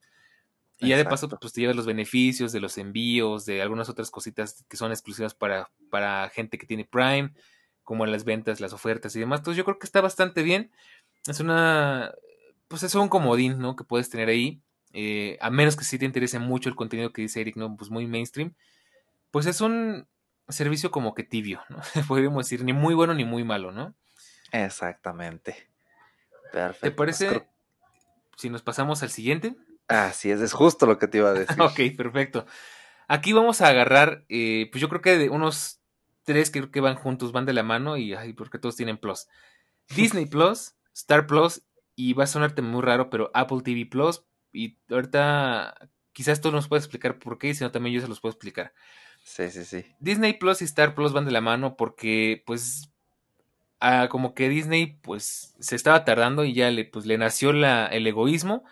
[0.78, 4.11] Y ya de paso, pues te llevas los beneficios de los envíos, de algunas otras
[4.11, 7.34] cositas que son exclusivas para, para gente que tiene Prime,
[7.84, 9.39] como las ventas, las ofertas y demás.
[9.39, 10.72] Entonces yo creo que está bastante bien.
[11.28, 12.13] Es una,
[12.68, 13.76] pues es un comodín, ¿no?
[13.78, 14.61] Que puedes tener ahí.
[14.91, 17.76] Eh, a menos que sí te interese mucho el contenido que dice Eric, ¿no?
[17.78, 18.53] Pues muy mainstream.
[19.32, 20.07] Pues es un
[20.49, 21.80] servicio como que tibio, ¿no?
[22.07, 23.95] Podríamos decir, ni muy bueno ni muy malo, ¿no?
[24.63, 25.67] Exactamente.
[26.51, 26.85] Perfecto.
[26.85, 27.47] ¿Te pues parece
[28.37, 29.55] si nos pasamos al siguiente?
[29.87, 31.55] Así es, es justo lo que te iba a decir.
[31.61, 32.45] ok, perfecto.
[33.07, 35.81] Aquí vamos a agarrar, eh, pues yo creo que de unos
[36.23, 38.97] tres que creo que van juntos, van de la mano y ay, porque todos tienen
[38.97, 39.27] Plus.
[39.95, 41.61] Disney Plus, Star Plus
[41.95, 44.23] y va a sonarte muy raro, pero Apple TV Plus.
[44.51, 48.31] Y ahorita quizás tú nos puedes explicar por qué, sino también yo se los puedo
[48.31, 48.73] explicar.
[49.23, 49.85] Sí, sí, sí.
[49.99, 52.94] Disney Plus y Star Plus van de la mano porque, pues,
[54.09, 58.07] como que Disney pues se estaba tardando y ya le, pues, le nació la, el
[58.07, 58.63] egoísmo.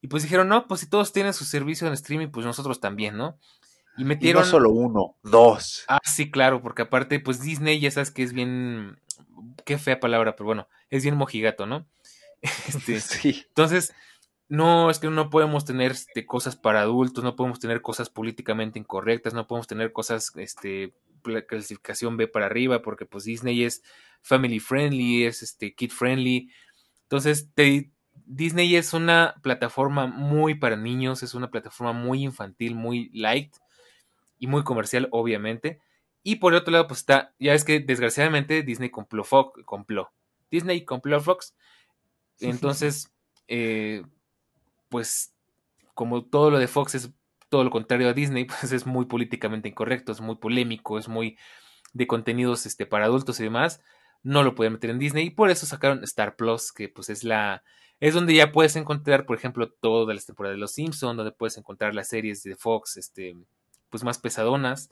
[0.00, 3.16] Y pues dijeron, no, pues si todos tienen su servicio en streaming, pues nosotros también,
[3.16, 3.38] ¿no?
[3.96, 4.42] Y metieron...
[4.42, 5.84] no solo uno, dos.
[5.88, 9.00] Ah, sí, claro, porque aparte, pues Disney ya sabes que es bien...
[9.64, 11.86] Qué fea palabra, pero bueno, es bien mojigato, ¿no?
[12.68, 13.44] Este, sí.
[13.48, 13.92] Entonces,
[14.48, 18.78] no, es que no podemos tener este, cosas para adultos, no podemos tener cosas políticamente
[18.78, 20.94] incorrectas, no podemos tener cosas, este,
[21.46, 23.82] clasificación B para arriba, porque pues Disney es
[24.22, 26.50] family friendly, es este kid friendly.
[27.02, 27.50] Entonces,
[28.26, 33.54] Disney es una plataforma muy para niños, es una plataforma muy infantil, muy light
[34.38, 35.80] y muy comercial, obviamente.
[36.22, 40.12] Y por el otro lado, pues está, ya es que desgraciadamente Disney compró Fox, compró.
[40.50, 41.54] Disney compró Fox.
[42.40, 43.12] Entonces,
[43.46, 44.02] eh,
[44.88, 45.34] pues
[45.94, 47.10] como todo lo de Fox es
[47.48, 51.38] todo lo contrario a Disney, pues es muy políticamente incorrecto, es muy polémico, es muy
[51.92, 53.80] de contenidos este, para adultos y demás
[54.22, 57.24] no lo pueden meter en Disney y por eso sacaron Star Plus, que pues es
[57.24, 57.62] la
[58.00, 61.58] es donde ya puedes encontrar, por ejemplo, todas las temporadas de Los Simpsons, donde puedes
[61.58, 63.34] encontrar las series de Fox, este,
[63.90, 64.88] pues más pesadonas.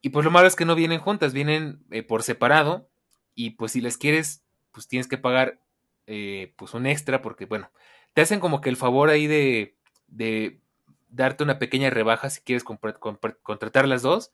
[0.00, 2.88] Y pues lo malo es que no vienen juntas, vienen eh, por separado
[3.34, 5.60] y pues si les quieres, pues tienes que pagar
[6.06, 7.70] eh, pues un extra porque bueno,
[8.14, 9.76] te hacen como que el favor ahí de,
[10.06, 10.60] de
[11.08, 14.32] darte una pequeña rebaja si quieres contratar las dos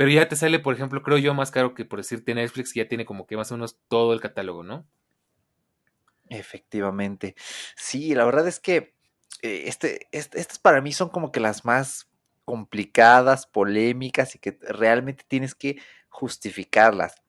[0.00, 2.80] pero ya te sale, por ejemplo, creo yo, más caro que por decirte Netflix, que
[2.80, 4.86] ya tiene como que más o menos todo el catálogo, ¿no?
[6.30, 7.34] Efectivamente.
[7.76, 8.94] Sí, la verdad es que
[9.42, 12.08] eh, este, estas para mí son como que las más
[12.46, 15.78] complicadas, polémicas y que realmente tienes que
[16.08, 17.20] justificarlas.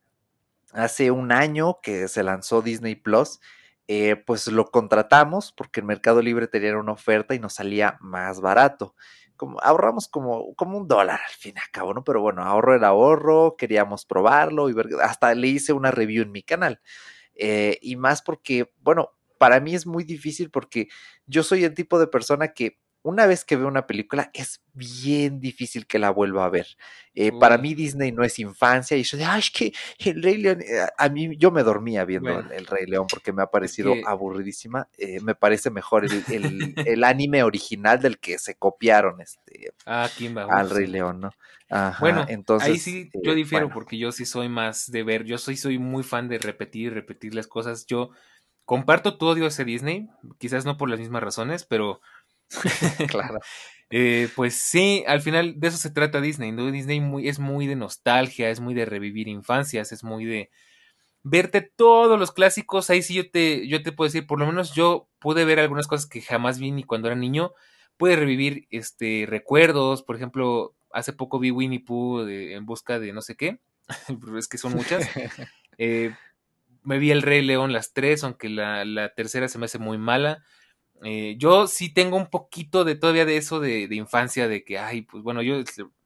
[0.72, 3.42] Hace un año que se lanzó Disney Plus,
[3.88, 8.42] eh, pues lo contratamos porque en Mercado Libre tenía una oferta y nos salía más
[8.42, 8.96] barato
[9.62, 12.04] ahorramos como, como un dólar al fin y al cabo, ¿no?
[12.04, 16.32] Pero bueno, ahorro el ahorro, queríamos probarlo y ver, hasta le hice una review en
[16.32, 16.82] mi canal.
[17.36, 20.88] Eh, y más porque, bueno, para mí es muy difícil porque
[21.26, 25.40] yo soy el tipo de persona que una vez que veo una película es bien
[25.40, 26.68] difícil que la vuelva a ver.
[27.14, 29.74] Eh, para mí Disney no es infancia y yo de, ay, es que
[30.10, 33.42] el Rey León, eh, a mí yo me dormía viendo el, Rey León porque me
[33.42, 34.88] ha parecido aburridísima.
[34.98, 36.06] Eh, me parece mejor
[36.86, 40.10] el, anime original del que se copiaron este, ah,
[40.50, 41.32] al Rey León, ¿no?
[42.02, 45.56] bueno, entonces, ahí sí yo difiero porque yo sí soy más de ver, yo soy,
[45.56, 47.86] soy muy fan de repetir, repetir las cosas.
[47.86, 48.12] Yo
[48.66, 52.02] comparto tu odio hacia Disney, quizás no por las mismas razones, pero
[53.10, 53.40] claro.
[53.90, 56.72] Eh, pues sí, al final de eso se trata Disney, ¿no?
[56.72, 60.50] Disney muy, es muy de nostalgia, es muy de revivir infancias, es muy de
[61.24, 62.90] verte todos los clásicos.
[62.90, 65.88] Ahí sí yo te, yo te puedo decir, por lo menos yo pude ver algunas
[65.88, 67.54] cosas que jamás vi ni cuando era niño.
[67.98, 73.22] Pude revivir este recuerdos, por ejemplo, hace poco vi Winnie Pooh en busca de no
[73.22, 73.60] sé qué,
[74.38, 75.08] es que son muchas.
[75.78, 76.14] Eh,
[76.84, 79.98] me vi El Rey León las tres, aunque la, la tercera se me hace muy
[79.98, 80.44] mala.
[81.04, 85.02] Eh, yo sí tengo un poquito de todavía de eso de, infancia, de que, ay,
[85.02, 85.56] pues bueno, yo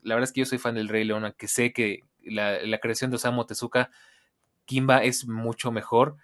[0.02, 3.12] la verdad es que yo soy fan del Rey León, aunque sé que la, creación
[3.12, 3.92] de Osamu Tezuka,
[4.66, 6.16] Kimba es mucho mejor.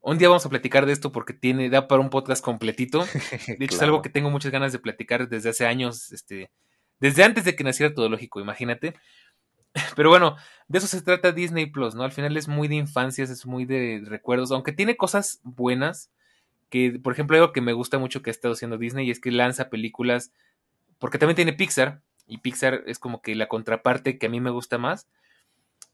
[0.00, 3.04] Un día vamos a platicar de esto porque tiene, da para un podcast completito.
[3.58, 6.50] De hecho, es algo que tengo muchas ganas de platicar desde hace años, este,
[7.00, 8.94] desde antes de que naciera todo lógico, imagínate.
[9.96, 10.36] Pero bueno,
[10.68, 12.04] de eso se trata Disney Plus, ¿no?
[12.04, 16.10] Al final es muy de infancias, es muy de recuerdos, aunque tiene cosas buenas
[16.70, 19.30] que, por ejemplo, algo que me gusta mucho que ha estado haciendo Disney es que
[19.30, 20.32] lanza películas,
[20.98, 24.50] porque también tiene Pixar, y Pixar es como que la contraparte que a mí me
[24.50, 25.06] gusta más.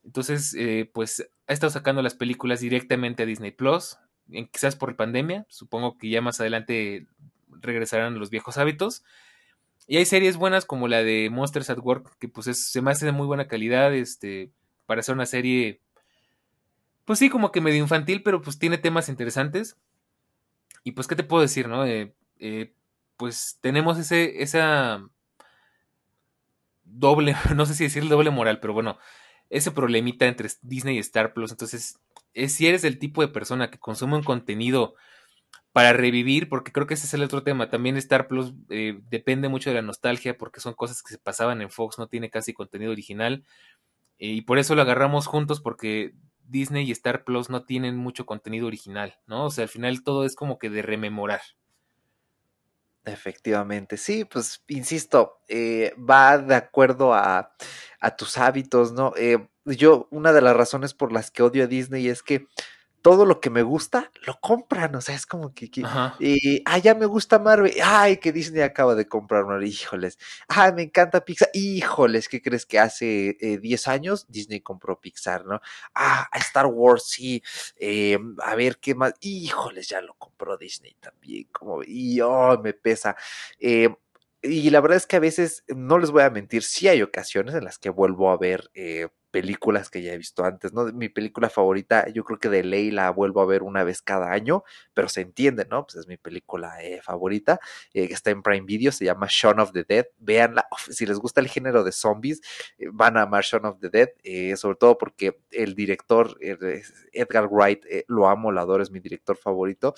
[0.05, 3.99] Entonces, eh, pues ha estado sacando las películas directamente a Disney Plus,
[4.51, 7.07] quizás por pandemia, supongo que ya más adelante
[7.49, 9.05] regresarán los viejos hábitos.
[9.87, 13.05] Y hay series buenas como la de Monsters at Work, que pues se me hace
[13.05, 14.51] de muy buena calidad, este,
[14.87, 15.81] para ser una serie,
[17.05, 19.77] pues sí, como que medio infantil, pero pues tiene temas interesantes.
[20.85, 21.87] Y pues, ¿qué te puedo decir, no?
[21.87, 22.75] Eh, eh,
[23.17, 25.05] pues tenemos ese, esa
[26.85, 28.99] doble, no sé si decir doble moral, pero bueno,
[29.51, 31.51] ese problemita entre Disney y Star Plus.
[31.51, 32.01] Entonces,
[32.35, 34.95] es, si eres el tipo de persona que consume un contenido
[35.73, 37.71] para revivir, porque creo que ese es el otro tema.
[37.71, 41.63] También Star Plus eh, depende mucho de la nostalgia, porque son cosas que se pasaban
[41.63, 43.45] en Fox, no tiene casi contenido original.
[44.19, 46.15] y por eso lo agarramos juntos, porque
[46.49, 49.47] Disney y Star Plus no tienen mucho contenido original, ¿no?
[49.47, 51.41] O sea, al final todo es como que de rememorar.
[53.05, 57.53] Efectivamente, sí, pues insisto, eh, va de acuerdo a,
[58.01, 59.13] a tus hábitos, ¿no?
[59.17, 62.47] Eh, yo, una de las razones por las que odio a Disney es que
[63.03, 65.69] todo lo que me gusta lo compran, o sea, es como que,
[66.21, 70.73] y, ah, ya me gusta Marvel, ay, que Disney acaba de comprar Marvel, híjoles, ay,
[70.73, 75.61] me encanta Pixar, híjoles, ¿qué crees que hace 10 eh, años Disney compró Pixar, ¿no?
[75.95, 77.43] Ah, Star Wars, sí,
[77.77, 82.73] eh, a ver qué más, híjoles, ya lo compró Disney también, como, y oh, me
[82.73, 83.17] pesa.
[83.59, 83.89] Eh,
[84.43, 87.55] y la verdad es que a veces, no les voy a mentir, sí hay ocasiones
[87.55, 90.85] en las que vuelvo a ver eh, películas que ya he visto antes, ¿no?
[90.93, 94.31] Mi película favorita, yo creo que de ley la vuelvo a ver una vez cada
[94.31, 94.63] año,
[94.95, 95.87] pero se entiende, ¿no?
[95.87, 97.59] Pues es mi película eh, favorita,
[97.95, 100.07] eh, que está en Prime Video, se llama Shaun of the Dead.
[100.19, 102.43] Véanla, si les gusta el género de zombies,
[102.79, 104.11] eh, van a amar Shaun of the Dead,
[104.57, 106.37] sobre todo porque el director,
[107.13, 109.95] Edgar Wright, lo amo, lo adoro, es mi director favorito,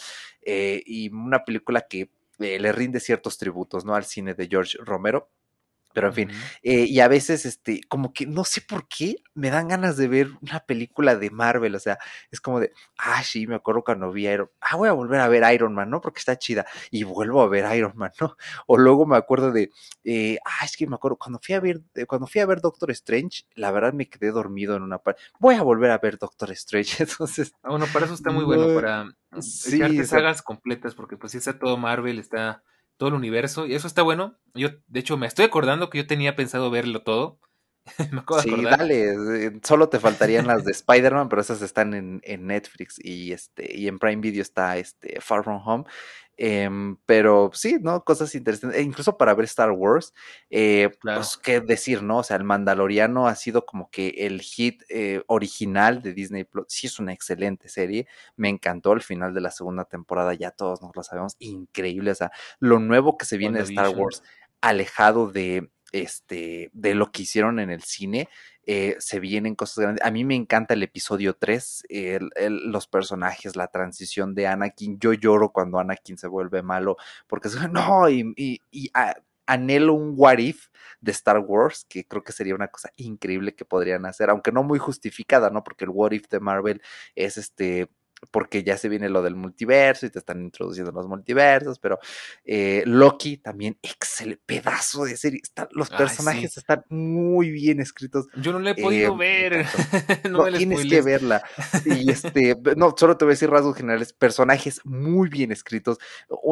[0.46, 2.08] y una película que
[2.38, 3.94] le rinde ciertos tributos, ¿no?
[3.96, 5.28] Al cine de George Romero.
[5.94, 6.30] Pero en fin,
[6.62, 10.08] eh, y a veces, este, como que no sé por qué me dan ganas de
[10.08, 11.98] ver una película de Marvel, o sea,
[12.30, 15.28] es como de, ah, sí, me acuerdo cuando vi Iron, ah, voy a volver a
[15.28, 16.00] ver Iron Man, ¿no?
[16.00, 18.36] Porque está chida, y vuelvo a ver Iron Man, ¿no?
[18.66, 19.70] O luego me acuerdo de,
[20.02, 22.60] eh, ah, es que me acuerdo, cuando fui a ver, eh, cuando fui a ver
[22.60, 26.18] Doctor Strange, la verdad me quedé dormido en una parte, voy a volver a ver
[26.18, 27.52] Doctor Strange, entonces.
[27.62, 31.56] Ah, bueno, para eso está muy bueno, para sí, sagas completas, porque pues si está
[31.56, 32.62] todo Marvel, está
[32.96, 34.38] todo el universo, y eso está bueno.
[34.54, 37.40] Yo, de hecho, me estoy acordando que yo tenía pensado verlo todo.
[38.12, 41.94] me acabo de sí, dale, eh, solo te faltarían las de Spider-Man, pero esas están
[41.94, 45.84] en, en, Netflix y este y en Prime Video está este Far From Home.
[46.36, 48.02] Em, pero sí, ¿no?
[48.04, 48.78] Cosas interesantes.
[48.78, 50.12] E incluso para ver Star Wars,
[50.50, 52.18] eh, pues qué decir, ¿no?
[52.18, 56.66] O sea, el Mandaloriano ha sido como que el hit eh, original de Disney Plus.
[56.68, 58.08] Sí, es una excelente serie.
[58.36, 61.36] Me encantó el final de la segunda temporada, ya todos nos lo sabemos.
[61.38, 62.10] Increíble.
[62.10, 64.22] O sea, lo nuevo que se viene de Star Wars,
[64.60, 68.28] alejado de este, de lo que hicieron en el cine,
[68.66, 70.04] eh, se vienen cosas grandes.
[70.04, 71.84] A mí me encanta el episodio 3,
[72.40, 74.98] los personajes, la transición de Anakin.
[74.98, 76.96] Yo lloro cuando Anakin se vuelve malo,
[77.28, 78.60] porque no, y,
[79.46, 80.66] anhelo un what if
[81.00, 84.64] de Star Wars, que creo que sería una cosa increíble que podrían hacer, aunque no
[84.64, 85.62] muy justificada, ¿no?
[85.62, 86.82] Porque el what if de Marvel
[87.14, 87.88] es este
[88.30, 91.98] porque ya se viene lo del multiverso y te están introduciendo los multiversos, pero
[92.44, 95.40] eh, Loki también, excelente pedazo de serie.
[95.72, 98.26] los personajes están muy bien escritos.
[98.36, 99.66] Yo no le he podido eh, ver.
[100.30, 101.42] no, tienes que verla.
[101.84, 105.98] Y este, no, solo te voy a decir rasgos generales, personajes muy bien escritos.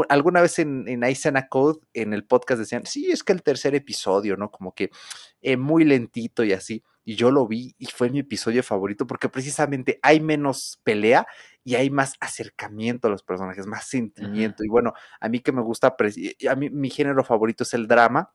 [0.09, 3.75] alguna vez en, en Aisana Code, en el podcast decían, sí, es que el tercer
[3.75, 4.51] episodio, ¿no?
[4.51, 4.91] Como que
[5.41, 9.29] eh, muy lentito y así y yo lo vi y fue mi episodio favorito porque
[9.29, 11.27] precisamente hay menos pelea
[11.65, 14.65] y hay más acercamiento a los personajes, más sentimiento.
[14.65, 15.97] Y bueno, a mí que me gusta,
[16.49, 18.33] a mí mi género favorito es el drama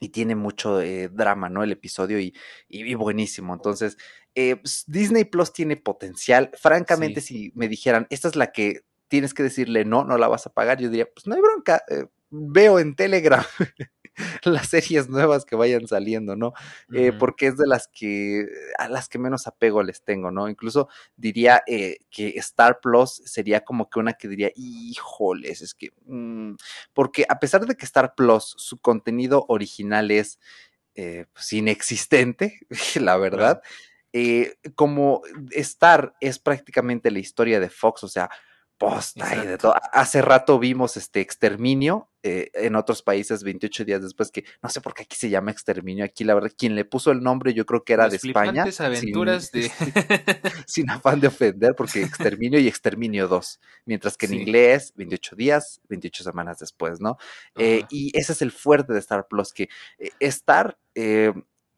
[0.00, 1.62] y tiene mucho eh, drama, ¿no?
[1.62, 2.34] El episodio y,
[2.68, 3.54] y, buenísimo.
[3.54, 3.96] Entonces,
[4.34, 6.50] eh, pues, Disney Plus tiene potencial.
[6.54, 10.46] Francamente, si me dijeran, esta es la que tienes que decirle no, no la vas
[10.46, 13.44] a pagar, yo diría, pues no hay bronca, eh, veo en Telegram
[14.44, 16.52] las series nuevas que vayan saliendo, ¿no?
[16.92, 18.46] Eh, porque es de las que,
[18.78, 20.48] a las que menos apego les tengo, ¿no?
[20.48, 25.92] Incluso diría eh, que Star Plus sería como que una que diría, híjoles, es que,
[26.06, 26.54] mm",
[26.92, 30.38] porque a pesar de que Star Plus, su contenido original es
[30.94, 32.60] eh, pues inexistente,
[33.00, 33.62] la verdad,
[34.76, 38.30] como Star es prácticamente la historia de Fox, o sea,
[39.16, 39.74] y de todo.
[39.92, 44.80] Hace rato vimos este exterminio eh, en otros países 28 días después que no sé
[44.80, 46.04] por qué aquí se llama exterminio.
[46.04, 48.64] Aquí la verdad quien le puso el nombre yo creo que era de España.
[48.80, 49.70] aventuras sin, de
[50.66, 55.80] sin afán de ofender porque exterminio y exterminio 2, mientras que en inglés 28 días,
[55.88, 57.18] 28 semanas después, ¿no?
[57.56, 59.68] Eh, y ese es el fuerte de Star Plus que
[59.98, 60.78] eh, Star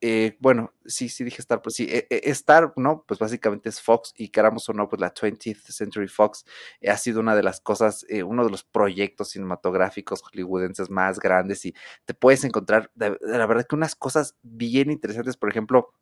[0.01, 3.05] eh, bueno, sí, sí dije Star, pues sí, eh, eh, Star, ¿no?
[3.07, 6.44] Pues básicamente es Fox y queramos o no, pues la 20th Century Fox
[6.86, 11.74] ha sido una de las cosas, uno de los proyectos cinematográficos hollywoodenses más grandes y
[12.05, 15.92] te puedes encontrar, la verdad que unas cosas bien interesantes, por ejemplo,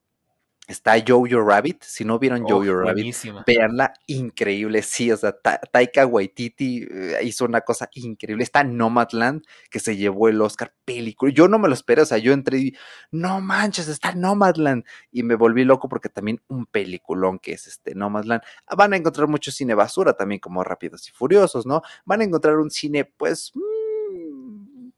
[0.67, 3.15] Está Jojo Rabbit, si no vieron Jojo oh, Rabbit,
[3.47, 5.37] véanla, increíble, sí, o sea,
[5.71, 11.31] Taika Waititi eh, hizo una cosa increíble, está Nomadland, que se llevó el Oscar película,
[11.35, 12.75] yo no me lo esperé, o sea, yo entré y,
[13.11, 17.95] no manches, está Nomadland, y me volví loco porque también un peliculón que es este
[17.95, 18.41] Nomadland,
[18.75, 21.83] van a encontrar mucho cine basura también como Rápidos y Furiosos, ¿no?
[22.07, 23.53] Van a encontrar un cine, pues,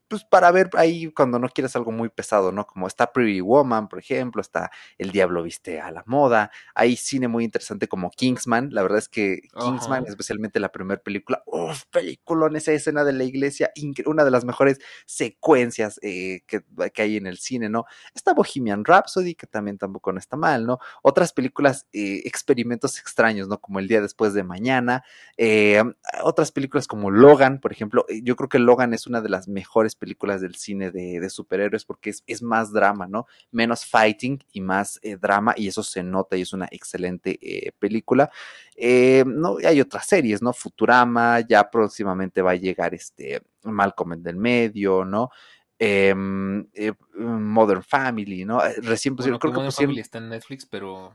[0.09, 2.67] pues para ver ahí cuando no quieres algo muy pesado, ¿no?
[2.67, 7.29] Como está Pretty Woman, por ejemplo, está El Diablo Viste a la Moda, hay cine
[7.29, 12.47] muy interesante como Kingsman, la verdad es que Kingsman, especialmente la primera película, uff, película
[12.47, 13.71] en esa escena de la iglesia,
[14.07, 16.63] una de las mejores secuencias eh, que,
[17.03, 17.85] hay en el cine, ¿no?
[18.15, 20.79] Está Bohemian Rhapsody, que también tampoco no está mal, ¿no?
[21.03, 23.59] Otras películas, eh, experimentos extraños, ¿no?
[23.59, 25.05] Como El Día Después de Mañana,
[25.37, 25.83] eh,
[26.23, 29.96] otras películas como Logan, por ejemplo, yo creo que Logan es una de las mejores
[29.97, 33.27] películas del cine de, superhéroes porque es, más drama, ¿no?
[33.51, 37.73] Menos fighting y más eh, drama y eso se nota y es una excelente eh,
[37.79, 38.31] película.
[38.77, 40.53] Eh, no, hay otras series, ¿no?
[40.53, 45.31] Futurama, ya próximamente va a llegar este Malcolm en del medio, ¿no?
[45.79, 46.67] Em,
[47.15, 48.61] Modern Family, ¿no?
[48.79, 51.15] Recién pusieron, creo que Modern Family está en Netflix, pero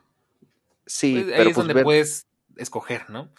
[0.85, 2.27] sí, pues, pero es pues donde puedes
[2.57, 3.29] escoger, ¿no?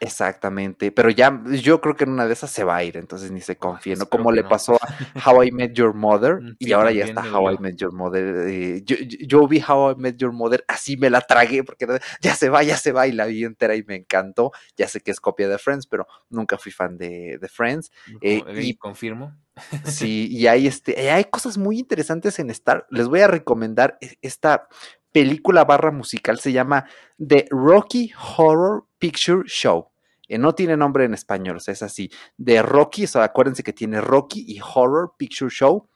[0.00, 3.30] Exactamente, pero ya yo creo que en una de esas se va a ir, entonces
[3.30, 4.06] ni se confía, ¿no?
[4.06, 7.52] Como le pasó a How I Met Your Mother mm, y ahora ya está How
[7.52, 8.48] I Met Your Mother.
[8.48, 11.86] Eh, yo, vi How I Met Your Mother, así me la tragué porque
[12.20, 14.52] ya se va, ya se va y la vi entera y me encantó.
[14.76, 17.90] Ya sé que es copia de Friends, pero nunca fui fan de, Friends.
[18.20, 19.34] Eh, y confirmo.
[19.84, 22.86] Sí, y hay, este, hay cosas muy interesantes en Star.
[22.90, 24.68] Les voy a recomendar e, esta
[25.12, 26.86] película barra musical, se llama
[27.18, 29.90] The Rocky Horror Picture Show.
[30.28, 32.10] No tiene nombre en español, o sea, es así.
[32.36, 35.88] De Rocky, acuérdense que tiene Rocky y Horror Picture Show.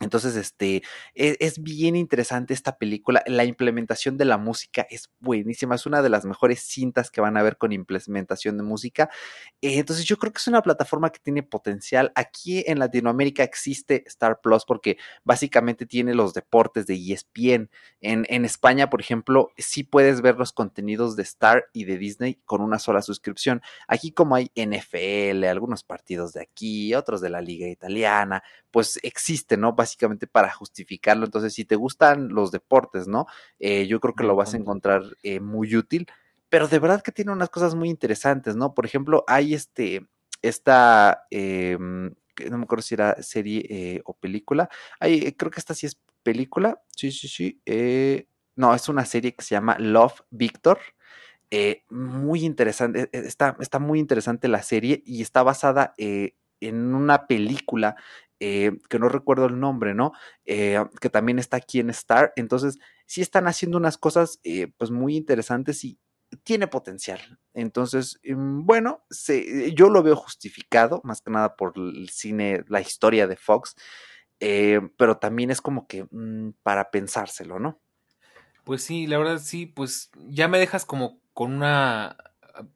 [0.00, 0.82] Entonces, este,
[1.14, 3.22] e, es, bien interesante esta película.
[3.26, 5.74] La implementación de la música es buenísima.
[5.74, 9.10] Es una de las mejores cintas que van a ver con implementación de música.
[9.60, 12.12] Eh, entonces, yo creo que es una plataforma que tiene potencial.
[12.14, 17.70] Aquí en Latinoamérica existe Star Plus porque básicamente tiene los deportes de ESPN.
[18.00, 22.40] En, en España, por ejemplo, sí puedes ver los contenidos de Star y de Disney
[22.46, 23.60] con una sola suscripción.
[23.86, 29.56] Aquí, como hay NFL, algunos partidos de aquí, otros de la Liga Italiana, pues existe,
[29.56, 29.73] ¿no?
[29.74, 31.24] Básicamente para justificarlo.
[31.24, 33.26] Entonces, si te gustan los deportes, ¿no?
[33.58, 36.06] Eh, yo creo que lo vas a encontrar eh, muy útil,
[36.48, 38.74] pero de verdad que tiene unas cosas muy interesantes, ¿no?
[38.74, 40.06] Por ejemplo, hay este,
[40.42, 42.14] esta, em,
[42.50, 44.68] no me acuerdo si era serie eh, o película,
[45.00, 47.60] hay, creo que esta sí es película, sí, sí, sí,
[48.56, 50.78] no, es una serie que se llama Love Victor.
[51.90, 55.94] muy interesante, e, e, está, está muy interesante la serie y está basada
[56.68, 57.96] en una película
[58.40, 60.12] eh, que no recuerdo el nombre, ¿no?
[60.44, 62.32] Eh, que también está aquí en Star.
[62.36, 65.98] Entonces, sí están haciendo unas cosas eh, pues muy interesantes y
[66.42, 67.20] tiene potencial.
[67.52, 69.04] Entonces, mm, bueno,
[69.74, 73.76] yo lo veo justificado, más que nada por el cine, la historia de Fox,
[74.38, 77.80] pero también es como que mm, para pensárselo, ¿no?
[78.64, 82.16] Pues sí, la verdad sí, pues ya me dejas como con una
[82.54, 82.66] ah,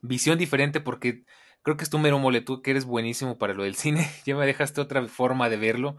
[0.00, 1.24] visión diferente porque
[1.64, 4.06] Creo que es tu mero mole, tú que eres buenísimo para lo del cine.
[4.26, 5.96] ya me dejaste otra forma de verlo.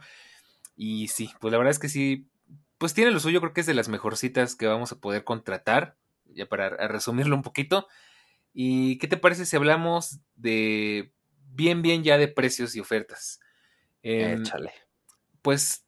[0.78, 2.30] Y sí, pues la verdad es que sí,
[2.78, 5.98] pues tiene lo suyo, creo que es de las mejorcitas que vamos a poder contratar,
[6.26, 7.88] ya para resumirlo un poquito.
[8.54, 11.12] ¿Y qué te parece si hablamos de
[11.52, 13.40] bien, bien ya de precios y ofertas?
[14.04, 14.72] Em, Échale.
[15.42, 15.88] Pues,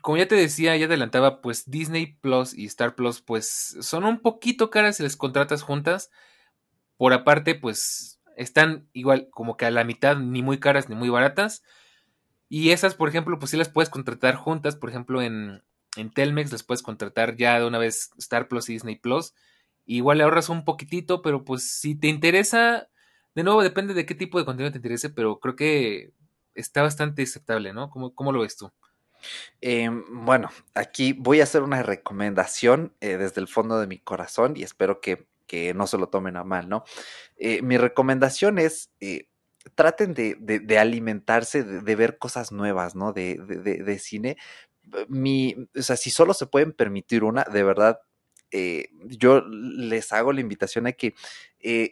[0.00, 4.20] como ya te decía, ya adelantaba, pues Disney Plus y Star Plus, pues son un
[4.20, 6.10] poquito caras si les contratas juntas.
[6.96, 11.08] Por aparte, pues están igual como que a la mitad, ni muy caras ni muy
[11.08, 11.62] baratas.
[12.48, 15.62] Y esas, por ejemplo, pues sí las puedes contratar juntas, por ejemplo, en,
[15.96, 19.34] en Telmex las puedes contratar ya de una vez Star Plus y Disney Plus.
[19.84, 22.88] Igual le ahorras un poquitito, pero pues si te interesa,
[23.34, 26.12] de nuevo depende de qué tipo de contenido te interese, pero creo que
[26.54, 27.90] está bastante aceptable, ¿no?
[27.90, 28.70] ¿Cómo, cómo lo ves tú?
[29.60, 34.56] Em, bueno, aquí voy a hacer una recomendación eh, desde el fondo de mi corazón
[34.56, 35.26] y espero que,
[35.74, 36.84] no se lo tomen a mal, ¿no?
[37.36, 39.28] Eh, mi recomendación es eh,
[39.74, 43.12] traten de, alimentarse, de, ver cosas nuevas, ¿no?
[43.12, 44.36] De, cine.
[45.08, 48.00] Mi, o sea, si solo se pueden permitir una, de verdad,
[48.50, 51.14] eh, yo les hago la invitación a que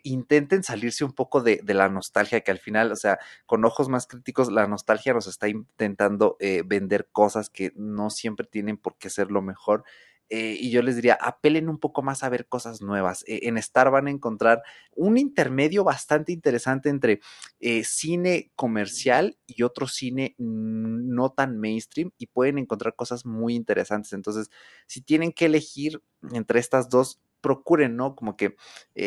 [0.04, 4.06] intenten salirse un poco de, la nostalgia, que al final, o sea, con ojos más
[4.06, 9.30] críticos, la nostalgia nos está intentando vender cosas que no siempre tienen por qué ser
[9.30, 9.84] lo mejor.
[10.28, 13.24] Eh, y yo les diría, apelen un poco más a ver cosas nuevas.
[13.26, 14.62] Eh, en Star van a encontrar
[14.94, 17.20] un intermedio bastante interesante entre
[17.60, 24.12] eh, cine comercial y otro cine no tan mainstream y pueden encontrar cosas muy interesantes.
[24.12, 24.50] Entonces,
[24.86, 26.02] si tienen que elegir
[26.32, 28.16] entre estas dos, procuren, ¿no?
[28.16, 28.56] Como que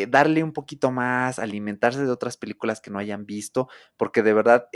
[0.08, 3.68] darle un poquito más, alimentarse de otras películas que no hayan visto,
[3.98, 4.68] porque de verdad...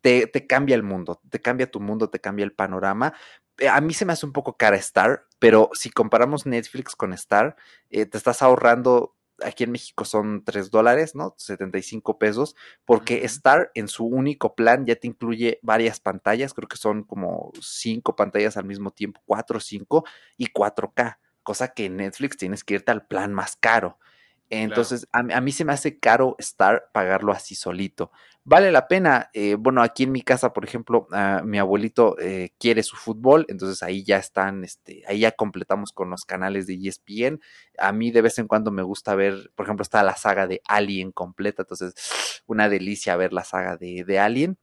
[0.00, 3.80] te, te, cambia el mundo, te cambia tu mundo, te cambia el panorama, eh, a
[3.80, 7.56] mí se me hace un poco cara Star, pero si comparamos Netflix con Star,
[7.90, 11.34] eh, te estás ahorrando, aquí en México son 3 dólares, ¿no?
[11.38, 16.76] 75 pesos, porque Star en su único plan ya te incluye varias pantallas, creo que
[16.76, 20.04] son como 5 pantallas al mismo tiempo, 4 o 5
[20.36, 23.98] y 4K, cosa que en Netflix tienes que irte al plan más caro.
[24.50, 28.12] Entonces, a, mí se me hace caro Star pagarlo así solito.
[28.44, 29.28] Vale la pena.
[29.32, 33.44] Eh, bueno, aquí en mi casa, por ejemplo, ah, mi abuelito eh, quiere su fútbol,
[33.48, 37.40] entonces ahí ya están, este, ahí ya completamos con los canales de ESPN.
[37.78, 40.62] A mí de vez en cuando me gusta ver, por ejemplo, está la saga de
[40.68, 44.58] Alien completa, entonces una delicia ver la saga de, de Alien.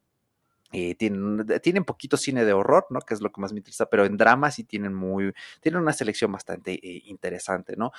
[0.76, 3.00] Eh, tienen, tienen poquito cine de horror, ¿no?
[3.02, 5.94] Que es lo que más me interesa, pero en drama sí tienen muy, tienen una
[5.94, 7.92] selección bastante eh, interesante, ¿no?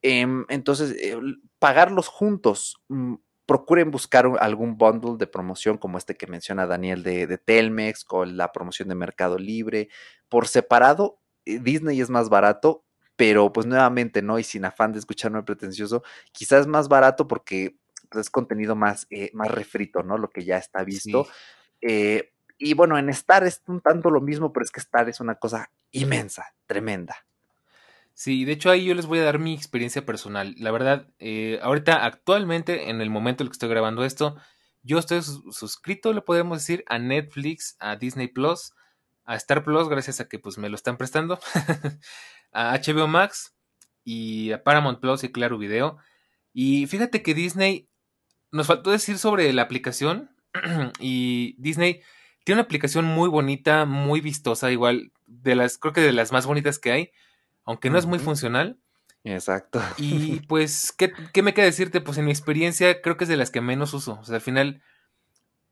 [0.00, 1.14] Em, entonces, eh,
[1.58, 7.26] pagarlos juntos, mm, procuren buscar algún bundle de promoción como este que menciona Daniel de,
[7.26, 9.90] de Telmex, con la promoción de Mercado Libre.
[10.30, 12.82] Por separado, Disney es más barato,
[13.16, 14.38] pero pues nuevamente, ¿no?
[14.38, 16.02] Y sin afán de escucharme pretencioso,
[16.32, 17.76] quizás es más barato porque
[18.18, 20.16] es contenido más, más refrito, ¿no?
[20.16, 21.26] Lo que ya está visto.
[21.82, 25.20] Eh, y bueno, en Star es un tanto lo mismo, pero es que Star es
[25.20, 27.16] una cosa inmensa, tremenda.
[28.14, 30.54] Sí, de hecho ahí yo les voy a dar mi experiencia personal.
[30.58, 34.36] La verdad, eh, ahorita actualmente, en el momento en el que estoy grabando esto,
[34.82, 38.72] yo estoy suscrito, le podemos decir, a Netflix, a Disney Plus,
[39.24, 41.38] a Star Plus, gracias a que pues me lo están prestando,
[42.52, 43.54] a HBO Max
[44.04, 45.98] y a Paramount Plus y Claro Video.
[46.52, 47.88] Y fíjate que Disney,
[48.50, 50.31] nos faltó decir sobre la aplicación,
[51.00, 52.02] y Disney
[52.44, 56.46] tiene una aplicación muy bonita, muy vistosa, igual de las, creo que de las más
[56.46, 57.10] bonitas que hay,
[57.64, 58.78] aunque no es muy funcional.
[59.24, 59.80] Exacto.
[59.98, 62.00] Y pues, ¿qué, ¿qué, me queda decirte?
[62.00, 64.18] Pues en mi experiencia creo que es de las que menos uso.
[64.20, 64.82] O sea, al final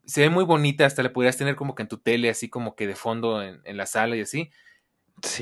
[0.05, 2.75] se ve muy bonita, hasta la podrías tener como que en tu tele, así como
[2.75, 4.51] que de fondo en, la sala y así.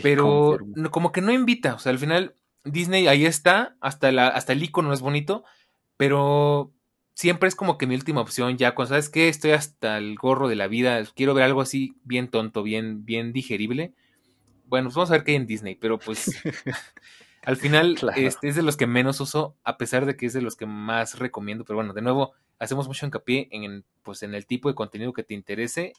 [0.03, 0.59] pero
[0.91, 1.74] como que no invita.
[1.74, 2.34] O sea, al final
[2.64, 5.45] Disney ahí está, hasta, la, hasta el icono es bonito,
[5.97, 6.72] pero
[7.19, 10.47] siempre es como que mi última opción, ya cuando sabes que estoy hasta el gorro
[10.47, 13.93] de la vida, quiero ver algo así bien tonto, bien, bien digerible.
[14.66, 16.30] Bueno, pues vamos a ver qué hay en Disney, pero pues
[17.42, 20.42] al final este, es de los que menos uso, a pesar de que es de
[20.42, 21.64] los que más recomiendo.
[21.64, 25.25] Pero bueno, de nuevo, hacemos mucho hincapié en, pues, en el tipo de contenido que
[25.25, 25.95] te interese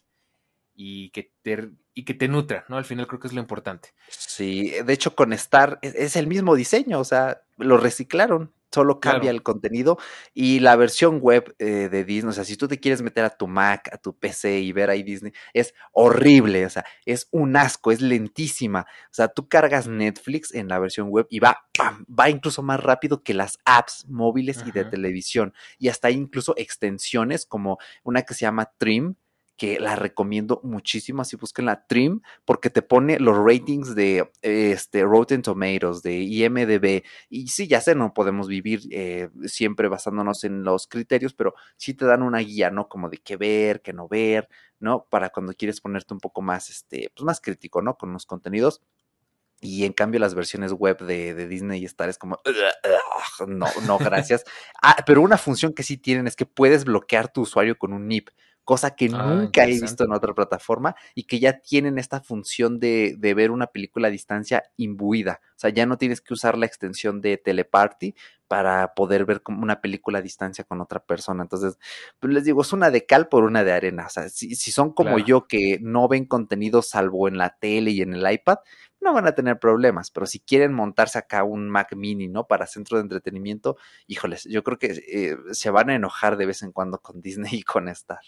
[0.73, 2.77] y que te, y que te nutra, ¿no?
[2.77, 3.89] Al final creo que es lo importante.
[4.07, 9.31] Sí, de hecho con Star es el mismo diseño, o sea, lo reciclaron solo cambia
[9.31, 9.97] el contenido
[10.33, 13.29] y la versión web eh, de Disney, o sea, si tú te quieres meter a
[13.29, 17.55] tu Mac, a tu PC y ver ahí Disney, es horrible, o sea, es un
[17.55, 21.65] asco, es lentísima, o sea, tú cargas Netflix en la versión web y va,
[22.07, 26.53] va incluso más rápido que las apps móviles y de televisión y hasta hay incluso
[26.57, 29.15] extensiones como una que se llama Trim,
[29.59, 35.03] que la recomiendo muchísimo, así busquen la Trim, porque te pone los ratings de este,
[35.03, 40.63] Rotten Tomatoes, de IMDB, y sí, ya sé, no podemos vivir eh, siempre basándonos en
[40.63, 42.87] los criterios, pero sí te dan una guía, ¿no?
[42.87, 44.47] Como de qué ver, qué no ver,
[44.79, 45.05] ¿no?
[45.09, 47.97] Para cuando quieres ponerte un poco más, este, pues más crítico, ¿no?
[47.97, 48.81] Con los contenidos.
[49.61, 52.39] Y en cambio las versiones web de, de Disney y Star es como,
[53.47, 54.45] no, no, gracias.
[54.81, 58.07] ah, pero una función que sí tienen es que puedes bloquear tu usuario con un
[58.07, 58.29] NIP
[58.69, 62.79] cosa que Ah, nunca he visto en otra plataforma y que ya tienen esta función
[62.79, 65.41] de, de ver una película a distancia imbuida.
[65.55, 68.13] O sea, ya no tienes que usar la extensión de Teleparty
[68.47, 71.41] para poder ver como una película a distancia con otra persona.
[71.41, 71.79] Entonces,
[72.19, 74.05] pues les digo, es una de cal por una de arena.
[74.05, 75.25] O sea, si, si son como Claro.
[75.25, 78.59] yo que no ven contenido salvo en la tele y en el iPad,
[79.01, 80.11] no van a tener problemas.
[80.11, 82.45] Pero si quieren montarse acá un Mac mini, ¿no?
[82.47, 83.77] Para centro de entretenimiento,
[84.07, 87.51] híjoles, yo creo que eh, se van a enojar de vez en cuando con Disney
[87.59, 88.19] y con Star.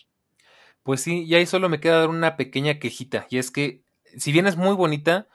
[0.83, 3.83] Pues sí, y ahí solo me queda dar una pequeña quejita, y es que,
[4.17, 5.27] si bien es muy bonita,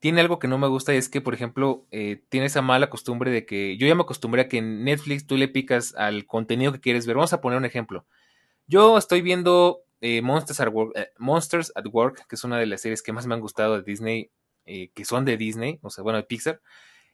[0.00, 2.90] tiene algo que no me gusta, y es que, por ejemplo, eh, tiene esa mala
[2.90, 6.26] costumbre de que yo ya me acostumbré a que en Netflix tú le picas al
[6.26, 7.16] contenido que quieres ver.
[7.16, 8.06] Vamos a poner un ejemplo.
[8.68, 12.66] Yo estoy viendo eh, Monsters, at Work, eh, Monsters at Work, que es una de
[12.66, 14.30] las series que más me han gustado de Disney,
[14.66, 16.60] eh, que son de Disney, o sea, bueno, de Pixar.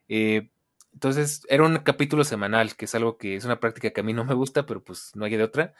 [0.09, 4.12] Entonces, era un capítulo semanal, que es algo que es una práctica que a mí
[4.12, 5.74] no me gusta, pero pues no hay de otra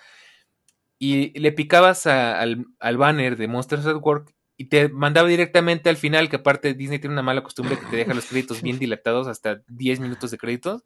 [0.98, 5.90] y le picabas a- al, al banner de Monsters at Work y te mandaba directamente
[5.90, 8.78] al final, que aparte Disney tiene una mala costumbre que te deja los créditos bien
[8.78, 10.84] dilatados, hasta 10 minutos de créditos.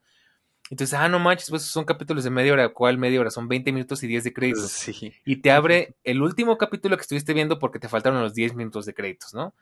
[0.70, 3.30] Entonces, ah, no manches, pues son capítulos de media hora, ¿cuál media hora?
[3.30, 4.70] Son 20 minutos y 10 de créditos.
[4.70, 5.12] Sí.
[5.24, 8.84] Y te abre el último capítulo que estuviste viendo porque te faltaron los 10 minutos
[8.86, 9.54] de créditos, ¿no?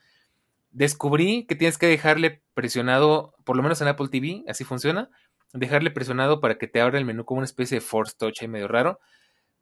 [0.70, 5.09] Descubrí que tienes que dejarle presionado, por lo menos en Apple TV, así funciona,
[5.52, 8.48] dejarle presionado para que te abra el menú como una especie de Force Touch ahí
[8.48, 9.01] medio raro.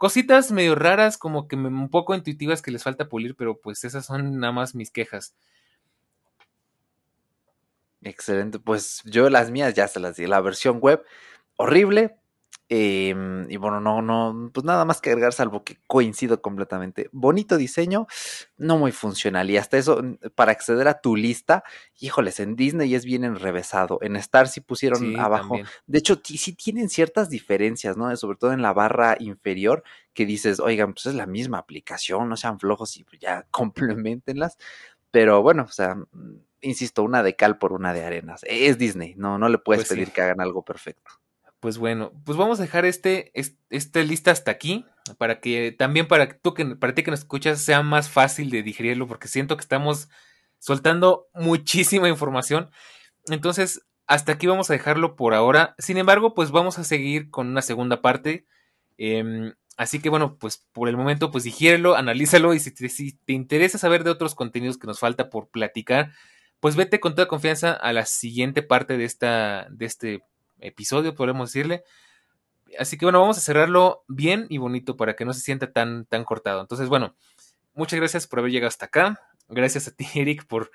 [0.04, 4.04] Cositas medio raras, como que un poco intuitivas que les falta pulir, pero pues esas
[4.04, 5.34] son nada más mis quejas.
[8.02, 8.58] Excelente.
[8.58, 10.26] Pues yo las mías ya se las di.
[10.26, 11.02] La versión web,
[11.56, 12.18] horrible.
[12.68, 17.08] Em, y bueno, no, no, pues nada más que agregar, salvo que coincido completamente.
[17.12, 18.06] Bonito diseño,
[18.56, 19.50] no muy funcional.
[19.50, 21.64] Y hasta eso, n- para acceder a tu lista,
[21.98, 23.98] híjoles, en Disney es bien enrevesado.
[24.02, 25.56] En Star sí pusieron Sí, abajo.
[25.58, 25.66] también.
[25.86, 28.14] De hecho, sí tienen ciertas diferencias, ¿no?
[28.16, 29.82] Sobre todo en la barra inferior,
[30.14, 34.56] que dices, oigan, pues es la misma aplicación, no sean flojos y pues ya complementenlas.
[35.10, 38.42] Pero bueno, o sea, mm, insisto, una de cal por una de arenas.
[38.46, 39.94] Es Disney, no, no le puedes Pues sí.
[39.94, 41.10] pedir que hagan algo perfecto.
[41.64, 44.84] Pues bueno, pues vamos a dejar este, es- esta lista hasta aquí,
[45.16, 48.62] para que también para tú que para ti que nos escuchas sea más fácil de
[48.62, 50.10] digerirlo, porque siento que estamos
[50.58, 52.68] soltando muchísima información.
[53.28, 55.76] Entonces, hasta aquí vamos a dejarlo por ahora.
[55.78, 58.46] Sin embargo, pues vamos a seguir con una segunda parte.
[58.98, 63.12] Em, así que bueno, pues por el momento, pues digiérelo, analízalo y si te, si
[63.26, 66.12] te interesa saber de otros contenidos que nos falta por platicar,
[66.60, 70.22] pues vete con toda confianza a la siguiente parte de esta, de este
[70.60, 71.84] episodio, podemos decirle.
[72.78, 76.06] Así que bueno, vamos a cerrarlo bien y bonito para que no se sienta tan,
[76.06, 76.60] tan cortado.
[76.60, 77.14] Entonces, bueno,
[77.74, 79.20] muchas gracias por haber llegado hasta acá.
[79.48, 80.70] Gracias a ti, Eric, por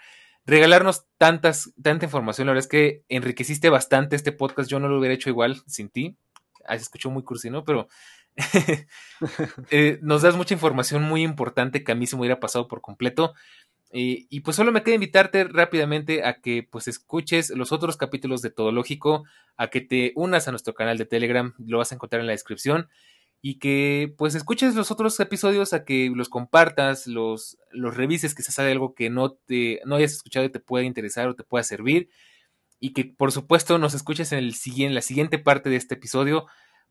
[0.45, 2.47] regalarnos tantas, tanta información.
[2.47, 4.69] La verdad es que enriqueciste bastante este podcast.
[4.69, 6.15] Yo no lo hubiera hecho igual sin ti.
[6.65, 7.63] Ah, se escuchó muy cursi, ¿no?
[7.63, 7.87] Pero
[9.71, 12.81] eh, nos das mucha información muy importante que a mí se me hubiera pasado por
[12.81, 13.33] completo.
[13.91, 18.51] Y pues solo me queda invitarte rápidamente a que pues escuches los otros capítulos de
[18.51, 19.23] Todo Lógico,
[19.57, 22.33] a que te unas a nuestro canal de Telegram, lo vas a encontrar en la
[22.33, 22.87] descripción,
[23.41, 28.51] y que pues escuches los otros episodios, a que los compartas, los, los revises, se
[28.51, 31.63] sabe algo que no, te, no hayas escuchado y te pueda interesar o te pueda
[31.63, 32.09] servir,
[32.79, 36.45] y que por supuesto nos escuches en, el, en la siguiente parte de este episodio,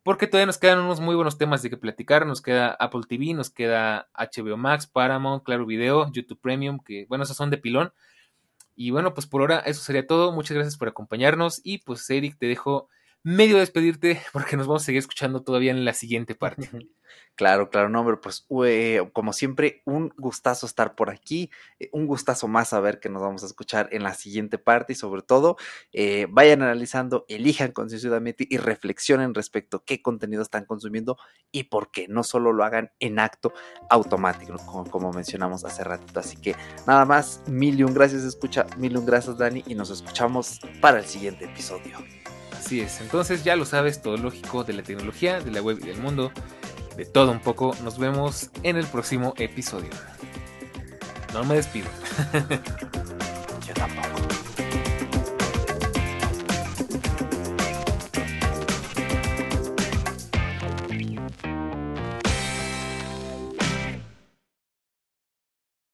[0.08, 2.24] porque todavía nos quedan unos muy buenos temas de que platicar.
[2.24, 7.24] Nos queda Apple TV, nos queda HBO Max, Paramount, Claro Video, YouTube Premium, que bueno,
[7.24, 7.92] esos son de pilón.
[8.74, 10.32] Y bueno, pues por ahora eso sería todo.
[10.32, 11.60] Muchas gracias por acompañarnos.
[11.62, 12.88] Y pues Eric, te dejo
[13.22, 16.70] medio despedirte porque nos vamos a seguir escuchando todavía en la siguiente parte.
[17.38, 22.06] Claro, claro, no, hombre, pues ue, como siempre, un gustazo estar por aquí, eh, un
[22.06, 25.56] gustazo más saber que nos vamos a escuchar en la siguiente parte y sobre todo
[25.92, 31.16] eh, vayan analizando, elijan concienzudamente y reflexionen respecto a qué contenido están consumiendo
[31.52, 33.52] y por qué, no solo lo hagan en acto
[33.88, 36.18] automático, como, como mencionamos hace ratito.
[36.18, 36.56] Así que
[36.88, 40.58] nada más, mil y un gracias, escucha, mil y un gracias Dani y nos escuchamos
[40.80, 41.98] para el siguiente episodio.
[42.58, 45.86] Así es, entonces ya lo sabes, todo lógico de la tecnología, de la web y
[45.86, 46.32] del mundo
[46.98, 47.74] de todo un poco.
[47.84, 49.90] Nos vemos en el próximo episodio.
[51.32, 51.86] No me despido.
[53.66, 54.37] Yo tampoco.